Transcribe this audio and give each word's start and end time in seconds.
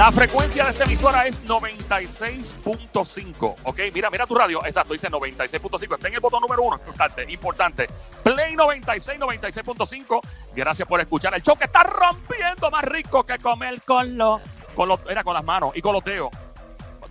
La 0.00 0.10
frecuencia 0.10 0.64
de 0.64 0.70
esta 0.70 0.84
emisora 0.84 1.26
es 1.26 1.44
96.5. 1.44 3.56
Ok, 3.64 3.80
mira, 3.92 4.08
mira 4.08 4.26
tu 4.26 4.34
radio. 4.34 4.64
Exacto, 4.64 4.94
dice 4.94 5.10
96.5. 5.10 5.94
Está 5.94 6.08
en 6.08 6.14
el 6.14 6.20
botón 6.20 6.40
número 6.40 6.62
uno. 6.62 6.76
Importante, 6.76 7.30
importante. 7.30 7.86
Play 8.22 8.56
96, 8.56 9.20
96.5. 9.20 10.20
Gracias 10.56 10.88
por 10.88 11.02
escuchar 11.02 11.34
el 11.34 11.42
show 11.42 11.54
que 11.54 11.64
está 11.64 11.82
rompiendo 11.82 12.70
más 12.70 12.82
rico 12.84 13.26
que 13.26 13.38
comer 13.40 13.82
con 13.82 14.16
los. 14.16 14.40
Con 14.74 14.88
los 14.88 15.00
era 15.06 15.22
con 15.22 15.34
las 15.34 15.44
manos 15.44 15.72
y 15.74 15.82
con 15.82 15.92
los 15.92 16.02
dedos. 16.02 16.30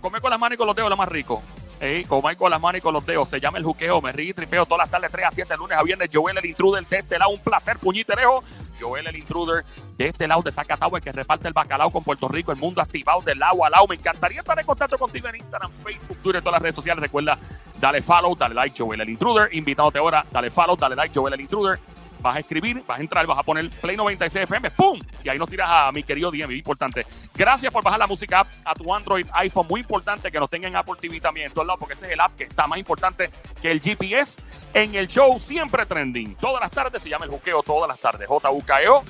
Comer 0.00 0.20
con 0.20 0.30
las 0.30 0.40
manos 0.40 0.54
y 0.54 0.58
con 0.58 0.66
los 0.66 0.74
dedos 0.74 0.88
es 0.88 0.90
lo 0.90 0.96
más 0.96 1.08
rico. 1.08 1.40
Ey, 1.80 2.04
comer 2.04 2.36
con 2.36 2.50
las 2.50 2.60
manos 2.60 2.78
y 2.78 2.82
con 2.82 2.92
los 2.92 3.06
dedos. 3.06 3.26
Se 3.26 3.40
llama 3.40 3.56
el 3.56 3.64
juqueo. 3.64 4.02
Me 4.02 4.12
río 4.12 4.30
y 4.30 4.34
tripeo 4.34 4.66
todas 4.66 4.84
las 4.84 4.90
tardes, 4.90 5.10
3 5.10 5.26
a 5.26 5.30
7, 5.32 5.56
lunes 5.56 5.78
a 5.78 5.82
viernes. 5.82 6.10
Joel 6.12 6.36
el 6.36 6.44
intruder 6.44 6.86
de 6.86 6.98
este 6.98 7.18
lado. 7.18 7.30
Un 7.30 7.40
placer, 7.40 7.78
puñiterejo. 7.78 8.44
Joel 8.78 9.06
el 9.06 9.16
intruder 9.16 9.64
de 9.96 10.06
este 10.08 10.28
lado 10.28 10.42
de 10.42 10.52
Zacatau, 10.52 10.94
el 10.94 11.02
que 11.02 11.10
reparte 11.10 11.48
el 11.48 11.54
bacalao 11.54 11.90
con 11.90 12.04
Puerto 12.04 12.28
Rico. 12.28 12.52
El 12.52 12.58
mundo 12.58 12.82
activado 12.82 13.22
del 13.22 13.38
lado 13.38 13.64
a 13.64 13.70
lado. 13.70 13.86
Me 13.88 13.94
encantaría 13.94 14.40
estar 14.40 14.60
en 14.60 14.66
contacto 14.66 14.98
contigo 14.98 15.28
en 15.28 15.36
Instagram, 15.36 15.72
Facebook, 15.82 16.18
Twitter, 16.18 16.42
todas 16.42 16.52
las 16.52 16.62
redes 16.62 16.74
sociales. 16.74 17.00
Recuerda, 17.00 17.38
dale 17.80 18.02
follow, 18.02 18.36
dale 18.36 18.54
like, 18.54 18.76
Joel 18.76 19.00
el 19.00 19.08
intruder. 19.08 19.48
Invitándote 19.54 20.00
ahora, 20.00 20.26
dale 20.30 20.50
follow, 20.50 20.76
dale 20.76 20.96
like, 20.96 21.18
Joel 21.18 21.32
el 21.32 21.40
intruder. 21.40 21.80
Vas 22.20 22.36
a 22.36 22.40
escribir, 22.40 22.82
vas 22.86 22.98
a 22.98 23.02
entrar, 23.02 23.26
vas 23.26 23.38
a 23.38 23.42
poner 23.42 23.70
Play 23.70 23.96
96 23.96 24.44
FM, 24.44 24.70
¡pum! 24.72 24.98
Y 25.24 25.28
ahí 25.28 25.38
nos 25.38 25.48
tiras 25.48 25.68
a 25.70 25.92
mi 25.92 26.02
querido 26.02 26.30
DM, 26.30 26.52
importante. 26.52 27.06
Gracias 27.34 27.72
por 27.72 27.82
bajar 27.82 27.98
la 27.98 28.06
música 28.06 28.46
a 28.64 28.74
tu 28.74 28.94
Android, 28.94 29.26
iPhone, 29.32 29.66
muy 29.68 29.80
importante 29.80 30.30
que 30.30 30.38
nos 30.38 30.50
tengan 30.50 30.72
en 30.72 30.76
Apple 30.76 30.94
TV 31.00 31.20
también 31.20 31.46
en 31.46 31.52
todos 31.52 31.66
lados, 31.66 31.78
porque 31.80 31.94
ese 31.94 32.06
es 32.06 32.12
el 32.12 32.20
app 32.20 32.36
que 32.36 32.44
está 32.44 32.66
más 32.66 32.78
importante 32.78 33.30
que 33.60 33.70
el 33.70 33.80
GPS 33.80 34.42
en 34.74 34.94
el 34.94 35.08
show, 35.08 35.38
siempre 35.40 35.86
trending. 35.86 36.34
Todas 36.36 36.60
las 36.60 36.70
tardes 36.70 37.02
se 37.02 37.08
llama 37.08 37.24
el 37.24 37.30
juqueo, 37.30 37.62
todas 37.62 37.88
las 37.88 37.98
tardes, 37.98 38.28
J-U-K-E-O. 38.28 39.02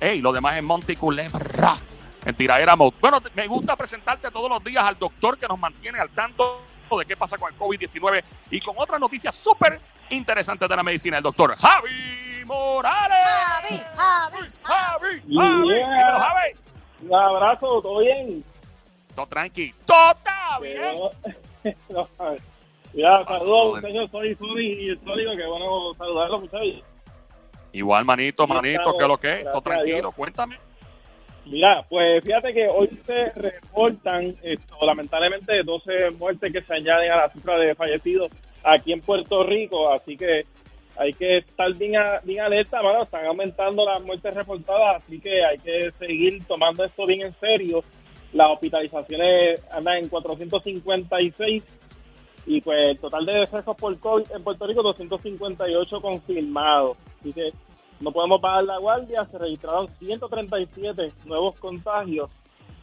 Ey, 0.00 0.20
lo 0.20 0.32
demás 0.32 0.56
es 0.56 0.62
Monty 0.62 0.96
Culebra. 0.96 1.76
En 2.24 2.34
tiradera 2.34 2.74
mode. 2.74 2.96
Bueno, 3.00 3.20
me 3.34 3.46
gusta 3.46 3.76
presentarte 3.76 4.30
todos 4.30 4.48
los 4.48 4.64
días 4.64 4.82
al 4.82 4.98
doctor 4.98 5.36
que 5.36 5.46
nos 5.46 5.58
mantiene 5.58 5.98
al 5.98 6.08
tanto 6.08 6.62
de 6.98 7.04
qué 7.04 7.16
pasa 7.16 7.36
con 7.36 7.52
el 7.52 7.58
COVID-19 7.58 8.22
y 8.50 8.60
con 8.60 8.74
otras 8.78 9.00
noticias 9.00 9.34
súper 9.34 9.80
interesantes 10.10 10.68
de 10.68 10.76
la 10.76 10.82
medicina, 10.82 11.16
el 11.16 11.22
doctor 11.22 11.56
Javi 11.56 12.23
Morales. 12.44 13.18
Javi, 13.24 13.76
Javi, 13.94 14.36
Javi, 14.36 14.48
Javi. 14.62 15.22
Javi. 15.22 15.22
Yeah. 15.26 15.84
Dímelo, 15.86 16.20
Javi. 16.20 16.50
Un 17.02 17.14
abrazo, 17.14 17.82
¿todo 17.82 17.98
bien? 17.98 18.44
Todo 19.14 19.26
tranqui. 19.26 19.74
Todo 19.86 20.12
está 20.12 20.58
bien. 20.60 21.74
No, 21.88 22.06
Mira, 22.92 23.24
saludos, 23.24 23.80
señor 23.80 24.10
Sony, 24.10 24.36
Sony 24.38 24.60
y 24.60 24.88
el 24.90 25.00
Sólido, 25.00 25.34
que 25.34 25.46
bueno 25.46 25.94
saludarlo, 25.96 26.40
muchachos. 26.40 26.82
Igual, 27.72 28.04
manito, 28.04 28.46
manito, 28.46 28.80
estamos. 28.80 28.98
que 28.98 29.08
lo 29.08 29.18
que 29.18 29.38
es. 29.40 29.44
Todo 29.44 29.62
tranquilo, 29.62 30.12
cuéntame. 30.12 30.58
Mira, 31.46 31.84
pues 31.88 32.22
fíjate 32.22 32.54
que 32.54 32.68
hoy 32.68 32.88
se 33.04 33.30
reportan, 33.30 34.34
esto, 34.42 34.76
lamentablemente, 34.82 35.62
12 35.62 36.10
muertes 36.12 36.52
que 36.52 36.62
se 36.62 36.74
añaden 36.74 37.10
a 37.10 37.16
la 37.16 37.30
cifra 37.30 37.58
de 37.58 37.74
fallecidos 37.74 38.30
aquí 38.62 38.92
en 38.92 39.00
Puerto 39.00 39.42
Rico, 39.42 39.92
así 39.92 40.16
que 40.16 40.46
hay 40.96 41.12
que 41.12 41.38
estar 41.38 41.72
bien, 41.74 41.96
a- 41.96 42.20
bien 42.22 42.40
alerta, 42.40 42.78
están 43.02 43.26
aumentando 43.26 43.84
las 43.84 44.02
muertes 44.02 44.34
reportadas, 44.34 45.02
así 45.02 45.20
que 45.20 45.44
hay 45.44 45.58
que 45.58 45.90
seguir 45.98 46.44
tomando 46.46 46.84
esto 46.84 47.06
bien 47.06 47.22
en 47.22 47.34
serio. 47.40 47.82
Las 48.32 48.50
hospitalizaciones 48.50 49.60
andan 49.70 49.96
en 49.96 50.08
456 50.08 51.62
y 52.46 52.60
pues 52.60 52.88
el 52.88 52.98
total 52.98 53.24
de 53.26 53.38
decesos 53.40 53.76
por 53.76 53.98
COVID 53.98 54.24
en 54.34 54.42
Puerto 54.44 54.66
Rico 54.66 54.82
258 54.82 56.00
confirmados. 56.00 56.96
Así 57.20 57.32
que 57.32 57.52
no 58.00 58.10
podemos 58.12 58.40
bajar 58.40 58.64
la 58.64 58.78
guardia, 58.78 59.24
se 59.24 59.38
registraron 59.38 59.88
137 59.98 61.12
nuevos 61.26 61.56
contagios 61.56 62.28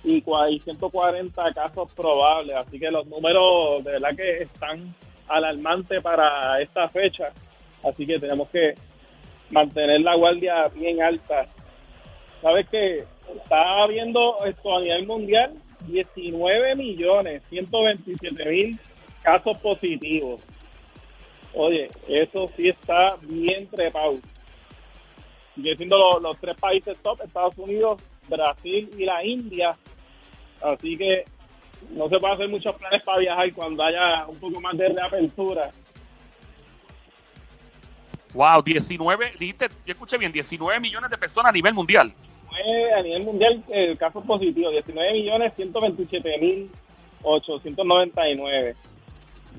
y 0.03 0.21
140 0.21 1.51
casos 1.53 1.93
probables, 1.93 2.55
así 2.55 2.79
que 2.79 2.89
los 2.89 3.05
números 3.05 3.83
de 3.83 3.91
verdad 3.91 4.15
que 4.15 4.43
están 4.43 4.95
alarmantes 5.27 6.01
para 6.01 6.59
esta 6.61 6.89
fecha, 6.89 7.31
así 7.83 8.05
que 8.05 8.19
tenemos 8.19 8.49
que 8.49 8.73
mantener 9.49 10.01
la 10.01 10.15
guardia 10.15 10.67
bien 10.69 11.01
alta. 11.01 11.47
Sabes 12.41 12.67
que 12.69 13.03
está 13.35 13.83
habiendo 13.83 14.43
esto 14.45 14.77
a 14.77 14.81
nivel 14.81 15.05
mundial 15.05 15.53
19 15.87 16.75
millones 16.75 17.41
127 17.49 18.45
mil 18.45 18.79
casos 19.21 19.57
positivos. 19.57 20.41
Oye, 21.53 21.89
eso 22.07 22.49
sí 22.55 22.69
está 22.69 23.17
bien 23.21 23.67
trepado. 23.67 24.15
Sigue 25.55 25.75
siendo 25.75 26.19
los, 26.19 26.39
tres 26.39 26.55
países 26.55 26.97
top, 27.01 27.21
Estados 27.21 27.57
Unidos, 27.57 28.01
Brasil 28.29 28.89
y 28.97 29.05
la 29.05 29.23
India. 29.23 29.77
Así 30.61 30.97
que 30.97 31.25
no 31.91 32.07
se 32.07 32.17
puede 32.19 32.33
hacer 32.33 32.49
muchos 32.49 32.75
planes 32.75 33.03
para 33.03 33.19
viajar 33.19 33.53
cuando 33.53 33.83
haya 33.83 34.25
un 34.27 34.39
poco 34.39 34.61
más 34.61 34.77
de 34.77 34.89
reapertura. 34.89 35.69
Wow, 38.33 38.61
19, 38.63 39.33
dijiste, 39.37 39.67
yo 39.85 39.91
escuché 39.93 40.17
bien, 40.17 40.31
19 40.31 40.79
millones 40.79 41.09
de 41.09 41.17
personas 41.17 41.49
a 41.49 41.53
nivel 41.53 41.73
mundial. 41.73 42.13
A 42.97 43.01
nivel 43.01 43.23
mundial 43.23 43.63
el 43.69 43.97
caso 43.97 44.21
positivo, 44.21 44.69
19 44.69 45.13
millones 45.13 45.53
127 45.55 46.37
mil 46.39 46.69
899. 47.23 48.75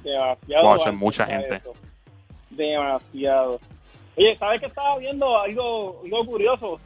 Demasiado. 0.03 0.65
Wow, 0.67 0.77
eso 0.77 0.89
es 0.89 0.95
mucha 0.95 1.27
gente. 1.27 1.57
eso. 1.57 1.73
Demasiado. 2.51 3.59
Oye, 4.17 4.37
¿sabes 4.37 4.61
qué 4.61 4.67
estaba 4.67 4.99
viendo? 4.99 5.39
Algo, 5.39 6.01
algo 6.05 6.27
curioso. 6.27 6.81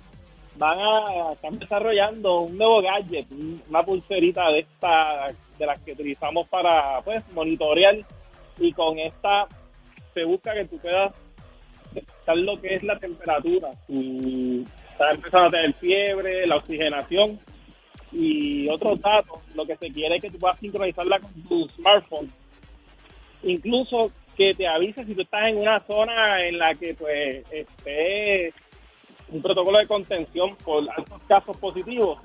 Van 0.58 0.78
a, 0.78 1.32
están 1.32 1.58
desarrollando 1.58 2.40
un 2.42 2.56
nuevo 2.56 2.80
gadget, 2.82 3.30
un- 3.30 3.62
una 3.68 3.82
pulserita 3.82 4.48
de 4.50 4.60
esta, 4.60 5.26
de 5.58 5.66
las 5.66 5.78
que 5.80 5.92
utilizamos 5.92 6.48
para, 6.48 7.00
pues, 7.02 7.22
monitorear. 7.32 7.96
Y 8.58 8.72
con 8.72 8.98
esta 8.98 9.46
se 10.14 10.24
busca 10.24 10.54
que 10.54 10.64
tú 10.64 10.78
puedas 10.78 11.12
detectar 12.00 12.36
lo 12.36 12.60
que 12.60 12.74
es 12.74 12.82
la 12.82 12.98
temperatura. 12.98 13.70
Y 13.88 14.64
está 14.90 15.10
empezando 15.10 15.48
a 15.48 15.50
tener 15.50 15.74
fiebre, 15.74 16.46
la 16.46 16.56
oxigenación 16.56 17.38
y 18.12 18.68
otros 18.68 19.00
datos. 19.00 19.38
Lo 19.54 19.66
que 19.66 19.76
se 19.76 19.88
quiere 19.88 20.16
es 20.16 20.22
que 20.22 20.30
tú 20.30 20.38
puedas 20.38 20.58
sincronizarla 20.58 21.20
con 21.20 21.32
tu 21.42 21.68
smartphone. 21.68 22.30
Incluso 23.42 24.10
que 24.36 24.54
te 24.54 24.66
avise 24.66 25.04
si 25.04 25.14
tú 25.14 25.22
estás 25.22 25.48
en 25.48 25.58
una 25.58 25.80
zona 25.80 26.44
en 26.44 26.58
la 26.58 26.74
que 26.74 26.94
pues 26.94 27.44
esté 27.50 28.52
un 29.28 29.42
protocolo 29.42 29.78
de 29.78 29.86
contención 29.86 30.56
por 30.56 30.84
altos 30.90 31.22
casos 31.26 31.56
positivos. 31.56 32.18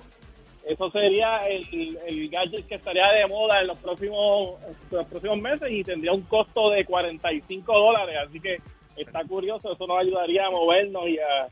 Eso 0.66 0.92
sería 0.92 1.38
el, 1.48 1.98
el 2.06 2.30
gadget 2.30 2.68
que 2.68 2.76
estaría 2.76 3.08
de 3.12 3.26
moda 3.28 3.62
en 3.62 3.68
los 3.68 3.78
próximos, 3.80 4.60
en 4.92 4.98
los 4.98 5.08
próximos 5.08 5.40
meses 5.40 5.68
y 5.72 5.84
tendría 5.84 6.12
un 6.12 6.22
costo 6.22 6.70
de 6.70 6.86
45 6.86 7.74
dólares. 7.74 8.16
Así 8.28 8.40
que 8.40 8.58
está 8.96 9.24
curioso, 9.24 9.72
eso 9.74 9.88
nos 9.88 10.00
ayudaría 10.00 10.46
a 10.46 10.52
movernos 10.52 11.08
y 11.08 11.18
a, 11.20 11.48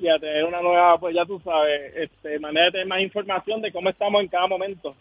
y 0.00 0.08
a 0.08 0.18
tener 0.18 0.44
una 0.44 0.60
nueva, 0.60 0.98
pues 0.98 1.14
ya 1.14 1.24
tú 1.24 1.40
sabes, 1.40 1.92
este, 1.96 2.38
manera 2.38 2.66
de 2.66 2.72
tener 2.72 2.86
más 2.86 3.00
información 3.00 3.60
de 3.62 3.72
cómo 3.72 3.88
estamos 3.90 4.20
en 4.22 4.28
cada 4.28 4.46
momento. 4.46 4.94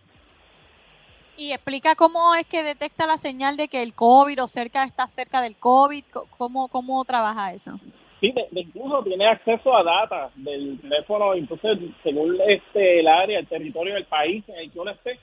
Y 1.38 1.54
explica 1.54 1.96
cómo 1.96 2.36
es 2.36 2.46
que 2.46 2.64
detecta 2.64 3.08
la 3.08 3.18
señal 3.18 3.56
de 3.56 3.70
que 3.70 3.82
el 3.82 3.94
COVID 3.94 4.44
o 4.44 4.48
cerca 4.48 4.84
está 4.84 5.08
cerca 5.08 5.42
del 5.42 5.56
COVID, 5.56 6.04
co- 6.12 6.28
cómo, 6.38 6.68
cómo 6.68 7.04
trabaja 7.06 7.54
eso. 7.54 7.80
Sí, 8.20 8.34
de, 8.34 8.46
de 8.52 8.60
incluso 8.60 9.02
tiene 9.04 9.26
acceso 9.26 9.74
a 9.74 9.82
data 9.82 10.30
del 10.36 10.78
teléfono, 10.82 11.34
entonces 11.34 11.78
según 12.04 12.38
este 12.46 13.00
el 13.00 13.08
área, 13.08 13.40
el 13.40 13.48
territorio 13.48 13.94
del 13.94 14.04
país 14.06 14.44
en 14.50 14.56
el 14.58 14.70
que 14.72 14.80
uno 14.80 14.92
esté, 14.92 15.18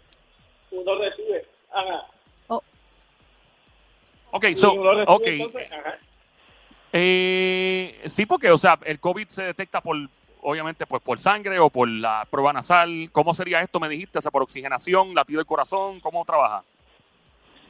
uno 0.70 0.94
recibe. 0.94 1.44
Ajá. 1.70 2.06
Ok, 4.32 4.44
Y 4.50 4.54
so, 4.54 4.72
uno 4.72 4.92
recibe, 4.94 5.14
ok. 5.14 5.26
entonces, 5.26 5.72
ajá. 5.72 5.98
Eh, 6.98 8.00
sí, 8.06 8.24
porque, 8.24 8.50
o 8.50 8.56
sea, 8.56 8.78
el 8.86 8.98
COVID 8.98 9.28
se 9.28 9.42
detecta 9.42 9.82
por, 9.82 9.98
obviamente, 10.40 10.86
pues 10.86 11.02
por 11.02 11.18
sangre 11.18 11.58
o 11.58 11.68
por 11.68 11.86
la 11.86 12.26
prueba 12.30 12.54
nasal. 12.54 13.10
¿Cómo 13.12 13.34
sería 13.34 13.60
esto? 13.60 13.78
Me 13.78 13.90
dijiste, 13.90 14.18
o 14.18 14.22
sea, 14.22 14.30
por 14.30 14.42
oxigenación, 14.42 15.14
latido 15.14 15.38
del 15.38 15.46
corazón, 15.46 16.00
¿cómo 16.00 16.24
trabaja? 16.24 16.62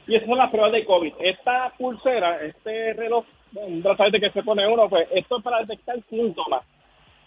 Y 0.07 0.15
esas 0.15 0.29
son 0.29 0.37
las 0.37 0.49
pruebas 0.49 0.71
de 0.71 0.85
COVID. 0.85 1.13
Esta 1.19 1.73
pulsera, 1.77 2.41
este 2.41 2.93
reloj, 2.93 3.25
un 3.55 3.83
brazalete 3.83 4.21
que 4.21 4.31
se 4.31 4.43
pone 4.43 4.65
uno, 4.65 4.87
pues 4.87 5.05
esto 5.11 5.39
es 5.39 5.43
para 5.43 5.59
detectar 5.59 5.97
síntomas. 6.09 6.63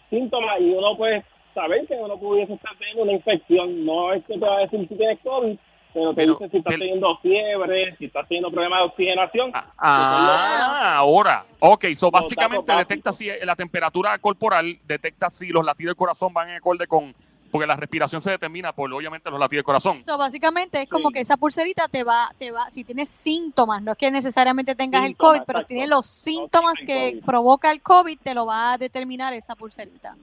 Síntomas 0.09 0.59
y 0.59 0.71
uno 0.71 0.97
puede 0.97 1.23
saber 1.53 1.87
que 1.87 1.97
uno 1.97 2.17
pudiese 2.17 2.55
estar 2.55 2.75
teniendo 2.79 3.03
una 3.03 3.13
infección. 3.13 3.85
No 3.85 4.15
es 4.15 4.25
que 4.25 4.39
te 4.39 4.41
va 4.47 4.57
a 4.57 4.61
decir 4.61 4.89
si 4.89 4.95
tienes 4.95 5.19
COVID, 5.23 5.59
pero 5.93 6.11
te 6.11 6.17
Pero- 6.17 6.33
dice 6.35 6.51
si 6.51 6.57
estás 6.59 6.71
pero- 6.73 6.79
teniendo 6.85 7.17
fiebre, 7.19 7.97
si 7.97 8.05
estás 8.07 8.29
teniendo 8.29 8.51
problemas 8.51 8.79
de 8.81 8.85
oxigenación. 8.87 9.53
Ah, 9.79 10.95
ahora. 10.99 11.45
Ok, 11.59 11.87
so 11.95 12.11
básicamente 12.11 12.73
detecta 12.75 13.13
si 13.13 13.29
la 13.43 13.57
temperatura 13.57 14.17
corporal, 14.19 14.79
detecta 14.87 15.31
si 15.31 15.49
los 15.49 15.65
latidos 15.65 15.91
del 15.91 15.97
corazón 15.97 16.33
van 16.33 16.51
en 16.51 16.57
acorde 16.57 16.87
con, 16.87 17.15
porque 17.51 17.67
la 17.67 17.77
respiración 17.77 18.21
se 18.21 18.31
determina 18.31 18.73
por 18.73 18.93
obviamente 18.93 19.31
los 19.31 19.39
latidos 19.41 19.59
del 19.61 19.65
corazón. 19.65 20.03
So, 20.05 20.17
básicamente 20.17 20.83
es 20.83 20.89
como 20.89 21.09
Sí. 21.09 21.15
que 21.15 21.21
esa 21.21 21.37
pulserita 21.37 21.89
te 21.89 22.05
va, 22.05 22.31
te 22.39 22.51
va, 22.53 22.71
si 22.71 22.85
tienes 22.85 23.09
síntomas, 23.09 23.83
no 23.83 23.93
es 23.93 23.99
que 23.99 24.11
necesariamente 24.11 24.75
tengas 24.75 25.05
el 25.05 25.17
COVID, 25.17 25.41
pero 25.47 25.61
si 25.61 25.67
tienes 25.67 25.89
los 25.89 26.07
síntomas 26.07 26.75
que 26.87 27.11
COVID. 27.13 27.25
provoca 27.25 27.73
el 27.73 27.83
COVID, 27.83 28.19
te 28.23 28.35
lo 28.35 28.47
va 28.47 28.73
a 28.75 28.79
determinar 28.79 29.33
esa 29.35 29.55
pulserita. 29.57 30.15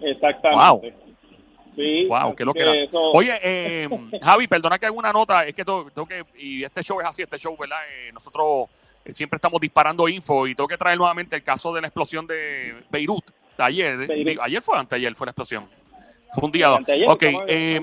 Exactamente. 0.00 0.94
Sí, 1.78 2.06
Wow, 2.06 2.34
qué 2.34 2.44
lo 2.44 2.52
que 2.52 2.58
que 2.58 2.62
era. 2.64 2.74
eso- 2.74 3.12
Oye, 3.12 3.38
eh, 3.42 3.88
Javi, 4.22 4.48
perdona 4.48 4.78
que 4.78 4.86
haga 4.86 4.94
una 4.96 5.12
nota, 5.12 5.46
es 5.46 5.54
que 5.54 5.64
tengo, 5.64 5.88
tengo 5.90 6.08
que, 6.08 6.24
y 6.38 6.64
este 6.64 6.82
show 6.82 7.00
es 7.00 7.06
así, 7.06 7.22
este 7.22 7.38
show, 7.38 7.56
¿verdad? 7.56 7.78
Eh, 7.90 8.10
nosotros 8.12 8.68
eh, 9.04 9.12
siempre 9.14 9.36
estamos 9.36 9.60
disparando 9.60 10.08
info 10.08 10.46
y 10.46 10.54
tengo 10.54 10.66
que 10.68 10.76
traer 10.76 10.98
nuevamente 10.98 11.36
el 11.36 11.42
caso 11.42 11.72
de 11.72 11.80
la 11.80 11.86
explosión 11.86 12.26
de 12.26 12.74
Beirut, 12.90 13.30
de 13.56 13.64
ayer, 13.64 13.96
de- 13.96 14.06
Beirut. 14.08 14.26
digo, 14.28 14.42
ayer 14.42 14.60
fue 14.60 14.76
anteayer 14.78 15.14
fue 15.14 15.26
la 15.26 15.30
explosión. 15.30 15.68
Fue 16.32 16.44
un 16.44 16.52
día. 16.52 16.74
Anteayer, 16.74 17.08
Ok, 17.08 17.22
eh, 17.46 17.80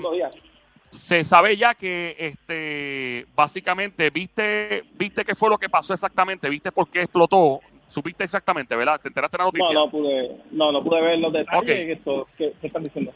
se 0.88 1.24
sabe 1.24 1.56
ya 1.56 1.74
que 1.74 2.14
este 2.18 3.26
básicamente 3.34 4.10
viste 4.10 4.84
viste 4.94 5.24
qué 5.24 5.34
fue 5.34 5.50
lo 5.50 5.58
que 5.58 5.68
pasó 5.68 5.92
exactamente 5.94 6.48
viste 6.48 6.70
por 6.70 6.88
qué 6.88 7.02
explotó 7.02 7.58
supiste 7.88 8.22
exactamente 8.22 8.74
verdad 8.76 9.00
te 9.00 9.08
enteraste 9.08 9.36
de 9.36 9.38
la 9.42 9.44
noticia 9.46 9.74
No, 9.74 9.86
no 9.86 9.90
pude, 9.90 10.36
no, 10.52 10.70
no 10.70 10.84
pude 10.84 11.00
ver 11.02 11.18
los 11.18 11.32
detalles 11.32 11.60
Ok. 11.60 11.66
de 11.66 11.92
esto. 11.92 12.28
¿Qué, 12.38 12.52
qué 12.60 12.66
están 12.68 12.84
diciendo? 12.84 13.12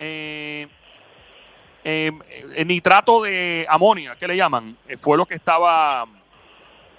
Eh, 0.00 0.66
eh, 1.84 2.10
el 2.56 2.66
nitrato 2.66 3.22
de 3.22 3.64
amonio 3.68 4.12
que 4.18 4.26
le 4.28 4.36
llaman 4.36 4.76
Eh, 4.88 4.96
fue 4.96 5.16
lo 5.16 5.24
que 5.26 5.34
estaba 5.34 6.06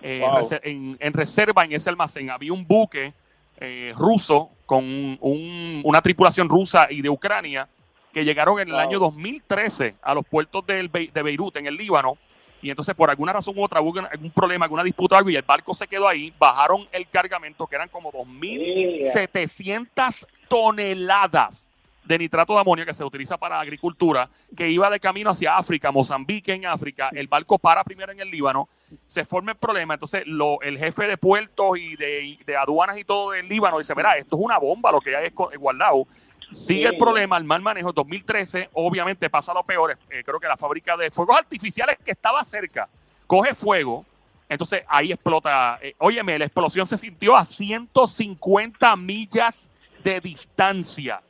eh, 0.02 0.20
Wow. 0.22 0.48
en, 0.64 0.98
en 1.00 1.14
reserva 1.14 1.66
en 1.66 1.74
ese 1.74 1.90
almacén 1.90 2.30
había 2.30 2.54
un 2.54 2.66
buque 2.66 3.14
eh, 3.60 3.92
ruso 3.96 4.52
con 4.68 4.84
un- 4.86 5.82
una 5.84 6.00
tripulación 6.02 6.48
rusa 6.48 6.88
y 6.92 7.02
de 7.02 7.10
Ucrania 7.10 7.68
que 8.14 8.24
llegaron 8.24 8.60
en 8.60 8.68
el 8.70 8.74
Wow. 8.76 8.82
año 8.82 9.00
2013 9.00 9.96
a 10.02 10.14
los 10.14 10.26
puertos 10.26 10.66
del 10.66 10.88
Be- 10.90 11.10
de 11.14 11.24
Beirut, 11.24 11.58
en 11.58 11.66
el 11.68 11.76
Líbano, 11.76 12.18
y 12.62 12.70
entonces 12.70 12.96
por 12.96 13.10
alguna 13.10 13.34
razón 13.34 13.58
u 13.58 13.64
otra 13.64 13.82
hubo 13.82 14.00
algún 14.00 14.32
problema, 14.32 14.66
alguna 14.66 14.84
disputa 14.84 15.18
algo, 15.18 15.30
y 15.30 15.36
el 15.36 15.44
barco 15.44 15.74
se 15.74 15.88
quedó 15.88 16.08
ahí, 16.08 16.34
bajaron 16.40 16.88
el 16.92 17.08
cargamento, 17.10 17.68
que 17.68 17.76
eran 17.76 17.90
como 17.90 18.12
2.700 18.12 20.26
toneladas 20.48 21.67
de 22.08 22.18
nitrato 22.18 22.54
de 22.54 22.60
amonio 22.62 22.86
que 22.86 22.94
se 22.94 23.04
utiliza 23.04 23.38
para 23.38 23.60
agricultura, 23.60 24.30
que 24.56 24.70
iba 24.70 24.90
de 24.90 25.00
camino 25.00 25.30
hacia 25.32 25.58
África, 25.58 25.92
Mozambique 25.92 26.54
en 26.54 26.66
África, 26.66 27.10
el 27.14 27.28
barco 27.28 27.60
para 27.60 27.84
primero 27.84 28.12
en 28.12 28.20
el 28.20 28.30
Líbano, 28.32 28.70
se 29.06 29.26
forma 29.26 29.52
el 29.52 29.58
problema, 29.58 29.96
entonces 29.96 30.24
lo, 30.26 30.62
el 30.62 30.78
jefe 30.78 31.08
de 31.08 31.18
puertos 31.18 31.78
y 31.78 31.96
de, 31.98 32.40
de 32.46 32.56
aduanas 32.58 32.98
y 32.98 33.04
todo 33.04 33.32
del 33.32 33.48
Líbano 33.50 33.78
dice, 33.78 33.94
verá, 33.94 34.16
esto 34.18 34.38
es 34.38 34.42
una 34.42 34.58
bomba, 34.58 34.92
lo 34.92 35.02
que 35.02 35.16
hay 35.16 35.28
es 35.28 35.34
co- 35.34 35.52
guardado. 35.60 36.08
Sigue 36.52 36.88
el 36.88 36.98
problema, 36.98 37.38
el 37.38 37.44
mal 37.44 37.62
manejo, 37.62 37.92
2013, 37.92 38.70
obviamente 38.74 39.30
pasa 39.30 39.54
lo 39.54 39.64
peor, 39.64 39.98
eh, 40.10 40.24
creo 40.24 40.40
que 40.40 40.48
la 40.48 40.56
fábrica 40.56 40.96
de 40.96 41.12
fuegos 41.12 41.36
artificiales 41.38 41.98
que 42.06 42.12
estaba 42.12 42.42
cerca, 42.46 42.88
coge 43.28 43.54
fuego, 43.54 44.06
entonces 44.48 44.84
ahí 44.88 45.12
explota, 45.12 45.78
eh, 45.82 45.94
óyeme, 45.98 46.40
la 46.40 46.46
explosión 46.46 46.88
se 46.88 46.98
sintió 46.98 47.36
a 47.36 47.44
150 47.46 48.96
millas 48.96 49.70
de 50.04 50.22
distancia. 50.22 51.22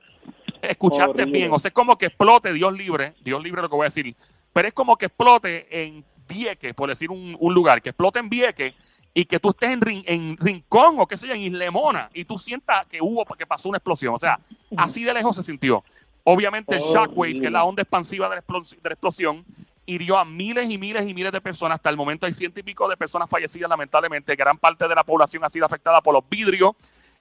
Escuchaste 0.61 1.21
Horrible. 1.23 1.31
bien, 1.39 1.51
o 1.53 1.59
sea, 1.59 1.69
es 1.69 1.73
como 1.73 1.97
que 1.97 2.07
explote, 2.07 2.53
Dios 2.53 2.73
libre, 2.73 3.13
Dios 3.21 3.41
libre 3.43 3.61
lo 3.61 3.69
que 3.69 3.75
voy 3.75 3.83
a 3.85 3.89
decir, 3.89 4.15
pero 4.53 4.67
es 4.67 4.73
como 4.73 4.95
que 4.97 5.07
explote 5.07 5.67
en 5.83 6.03
Vieques, 6.27 6.73
por 6.73 6.89
decir 6.89 7.09
un, 7.11 7.35
un 7.39 7.53
lugar, 7.53 7.81
que 7.81 7.89
explote 7.89 8.19
en 8.19 8.29
Vieques 8.29 8.73
y 9.13 9.25
que 9.25 9.39
tú 9.39 9.49
estés 9.49 9.71
en, 9.71 9.81
Rin- 9.81 10.03
en 10.05 10.37
Rincón 10.37 10.99
o 10.99 11.07
qué 11.07 11.17
sé 11.17 11.27
yo, 11.27 11.33
en 11.33 11.41
Islemona 11.41 12.09
y 12.13 12.25
tú 12.25 12.37
sientas 12.37 12.85
que 12.87 12.99
hubo, 13.01 13.23
que 13.25 13.45
pasó 13.47 13.69
una 13.69 13.77
explosión, 13.77 14.13
o 14.15 14.19
sea, 14.19 14.39
así 14.75 15.03
de 15.03 15.13
lejos 15.13 15.35
se 15.35 15.43
sintió. 15.43 15.83
Obviamente 16.23 16.75
el 16.75 16.81
shockwave, 16.81 17.39
que 17.39 17.45
es 17.45 17.51
la 17.51 17.63
onda 17.63 17.81
expansiva 17.81 18.27
de 18.29 18.35
la, 18.35 18.41
explos- 18.41 18.75
de 18.81 18.89
la 18.89 18.93
explosión, 18.93 19.45
hirió 19.85 20.17
a 20.17 20.25
miles 20.25 20.69
y 20.69 20.77
miles 20.77 21.07
y 21.07 21.13
miles 21.13 21.31
de 21.31 21.39
personas. 21.39 21.77
Hasta 21.77 21.89
el 21.89 21.95
momento 21.95 22.25
hay 22.25 22.33
ciento 22.33 22.59
y 22.59 22.63
pico 22.63 22.89
de 22.89 22.97
personas 22.97 23.29
fallecidas, 23.29 23.69
lamentablemente. 23.69 24.35
Gran 24.35 24.57
parte 24.57 24.85
de 24.85 24.93
la 24.93 25.05
población 25.05 25.45
ha 25.45 25.49
sido 25.49 25.65
afectada 25.65 26.01
por 26.01 26.13
los 26.13 26.27
vidrios. 26.29 26.71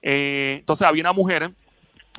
Eh, 0.01 0.57
entonces 0.59 0.85
había 0.85 1.01
una 1.03 1.13
mujer, 1.13 1.53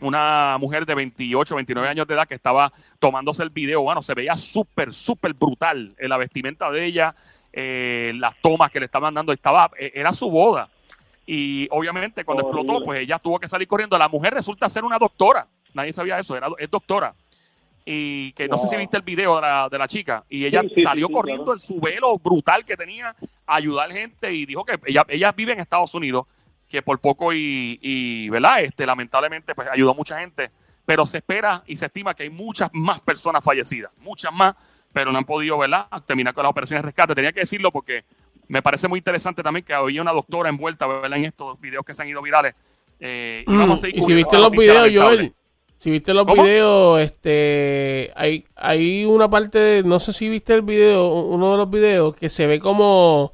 una 0.01 0.57
mujer 0.59 0.87
de 0.87 0.95
28, 0.95 1.55
29 1.55 1.89
años 1.89 2.07
de 2.07 2.15
edad 2.15 2.27
que 2.29 2.35
estaba 2.35 2.73
tomándose 2.99 3.43
el 3.43 3.51
video. 3.51 3.83
Bueno, 3.83 4.03
se 4.03 4.15
veía 4.15 4.35
súper, 4.35 4.93
súper 4.93 5.35
brutal 5.35 5.95
en 5.99 6.09
la 6.09 6.17
vestimenta 6.17 6.71
de 6.71 6.85
ella, 6.85 7.15
eh, 7.53 8.13
las 8.17 8.35
tomas 8.41 8.71
que 8.71 8.81
le 8.81 8.87
estaban 8.87 9.15
dando. 9.15 9.33
Estaba, 9.33 9.71
eh, 9.79 9.93
era 9.95 10.13
su 10.13 10.31
boda. 10.31 10.69
Y 11.27 11.69
obviamente 11.71 12.25
cuando 12.25 12.45
Horrible. 12.47 12.61
explotó, 12.63 12.85
pues 12.85 13.01
ella 13.01 13.19
tuvo 13.19 13.39
que 13.39 13.49
salir 13.49 13.69
corriendo. 13.69 13.99
La 13.99 14.09
mujer 14.09 14.33
resulta 14.35 14.69
ser 14.69 14.85
una 14.85 14.99
doctora. 14.99 15.47
Nadie 15.75 15.93
sabía 15.93 16.19
eso, 16.19 16.37
era, 16.37 16.49
es 16.59 16.71
doctora. 16.71 17.15
Y 17.85 18.33
que 18.33 18.49
no 18.49 18.59
sé 18.59 18.69
si 18.69 18.77
viste 18.77 18.97
el 18.99 19.03
video 19.03 19.37
de 19.37 19.43
la, 19.43 19.69
de 19.71 19.79
la 19.79 19.89
chica. 19.89 20.25
Y 20.29 20.45
ella 20.45 20.61
Sí, 20.63 20.73
sí, 20.77 20.83
salió 20.83 21.07
sí, 21.07 21.13
corriendo 21.13 21.45
claro. 21.45 21.57
en 21.57 21.59
su 21.59 21.81
velo 21.81 22.19
brutal 22.19 22.65
que 22.65 22.77
tenía 22.77 23.15
a 23.47 23.55
ayudar 23.55 23.91
gente 23.93 24.33
y 24.33 24.45
dijo 24.47 24.65
que 24.65 24.79
ella, 24.87 25.05
ella 25.09 25.33
vive 25.33 25.53
en 25.53 25.61
Estados 25.61 25.95
Unidos, 25.95 26.27
que 26.69 26.83
por 26.83 26.99
poco 27.01 27.33
y, 27.33 27.79
y 27.83 28.29
¿verdad? 28.29 28.63
Este, 28.63 28.85
lamentablemente, 28.87 29.55
pues 29.55 29.69
ayudó 29.69 29.93
a 29.93 29.95
mucha 29.95 30.21
gente. 30.21 30.51
Pero 30.85 31.05
se 31.05 31.19
espera 31.19 31.63
y 31.67 31.77
se 31.77 31.87
estima 31.87 32.15
que 32.15 32.23
hay 32.23 32.31
muchas 32.31 32.71
más 32.73 33.01
personas 33.01 33.45
fallecidas, 33.45 33.91
muchas 33.99 34.33
más, 34.33 34.55
pero 34.93 35.13
no 35.13 35.19
han 35.19 35.25
podido, 35.27 35.59
¿verdad? 35.59 35.87
Terminar 36.07 36.33
con 36.33 36.45
las 36.45 36.51
operaciones 36.51 36.83
de 36.83 36.87
rescate. 36.87 37.15
Tenía 37.15 37.33
que 37.33 37.41
decirlo 37.41 37.71
porque 37.71 38.05
me 38.49 38.63
parece 38.63 38.89
muy 38.89 38.99
interesante 38.99 39.43
también 39.43 39.65
que 39.65 39.75
había 39.75 40.01
una 40.01 40.13
doctora 40.13 40.49
envuelta, 40.49 40.87
¿verdad? 40.87 41.19
En 41.19 41.27
estos 41.27 41.61
videos 41.61 41.85
que 41.85 41.93
se 41.93 42.03
han 42.03 42.09
ido 42.09 42.23
virales. 42.23 42.55
Eh, 43.01 43.45
y 43.47 43.57
vamos 43.57 43.85
a 43.85 43.87
Mm, 43.87 43.91
y 43.95 44.03
si 44.03 44.15
viste 44.15 44.39
los 44.39 44.51
videos. 44.51 44.91
Joel, 44.95 45.35
si 45.77 45.91
viste 45.91 46.15
los 46.15 46.25
¿Cómo? 46.27 46.43
videos, 46.43 47.01
este, 47.01 48.11
hay, 48.17 48.45
hay 48.57 49.05
una 49.05 49.29
parte, 49.29 49.59
de- 49.59 49.83
no 49.85 50.01
sé 50.01 50.13
si 50.15 50.29
viste 50.31 50.55
el 50.55 50.63
video, 50.63 51.07
uno 51.07 51.51
de 51.53 51.57
los 51.59 51.71
videos, 51.71 52.17
que 52.17 52.29
se 52.31 52.47
ve 52.47 52.59
como, 52.59 53.33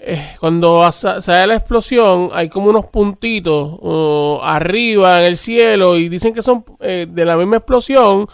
eh, 0.00 0.36
cuando 0.40 0.90
sa- 0.92 1.20
sale 1.20 1.46
la 1.48 1.54
explosión, 1.56 2.30
hay 2.32 2.48
como 2.48 2.70
unos 2.70 2.86
puntitos 2.86 3.78
uh, 3.80 4.40
arriba 4.42 5.20
en 5.20 5.26
el 5.26 5.36
cielo 5.36 5.96
y 5.96 6.08
dicen 6.08 6.32
que 6.32 6.42
son 6.42 6.64
eh, 6.80 7.06
de 7.08 7.24
la 7.24 7.36
misma 7.36 7.56
explosión, 7.56 8.26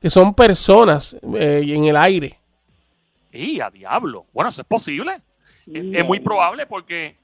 que 0.00 0.10
son 0.10 0.34
personas 0.34 1.16
eh, 1.36 1.62
en 1.66 1.84
el 1.84 1.96
aire. 1.96 2.38
Y 3.32 3.60
a 3.60 3.70
diablo. 3.70 4.26
Bueno, 4.32 4.50
eso 4.50 4.62
es 4.62 4.66
posible. 4.66 5.22
Es, 5.66 5.84
es 5.92 6.04
muy 6.04 6.20
probable 6.20 6.66
porque 6.66 7.16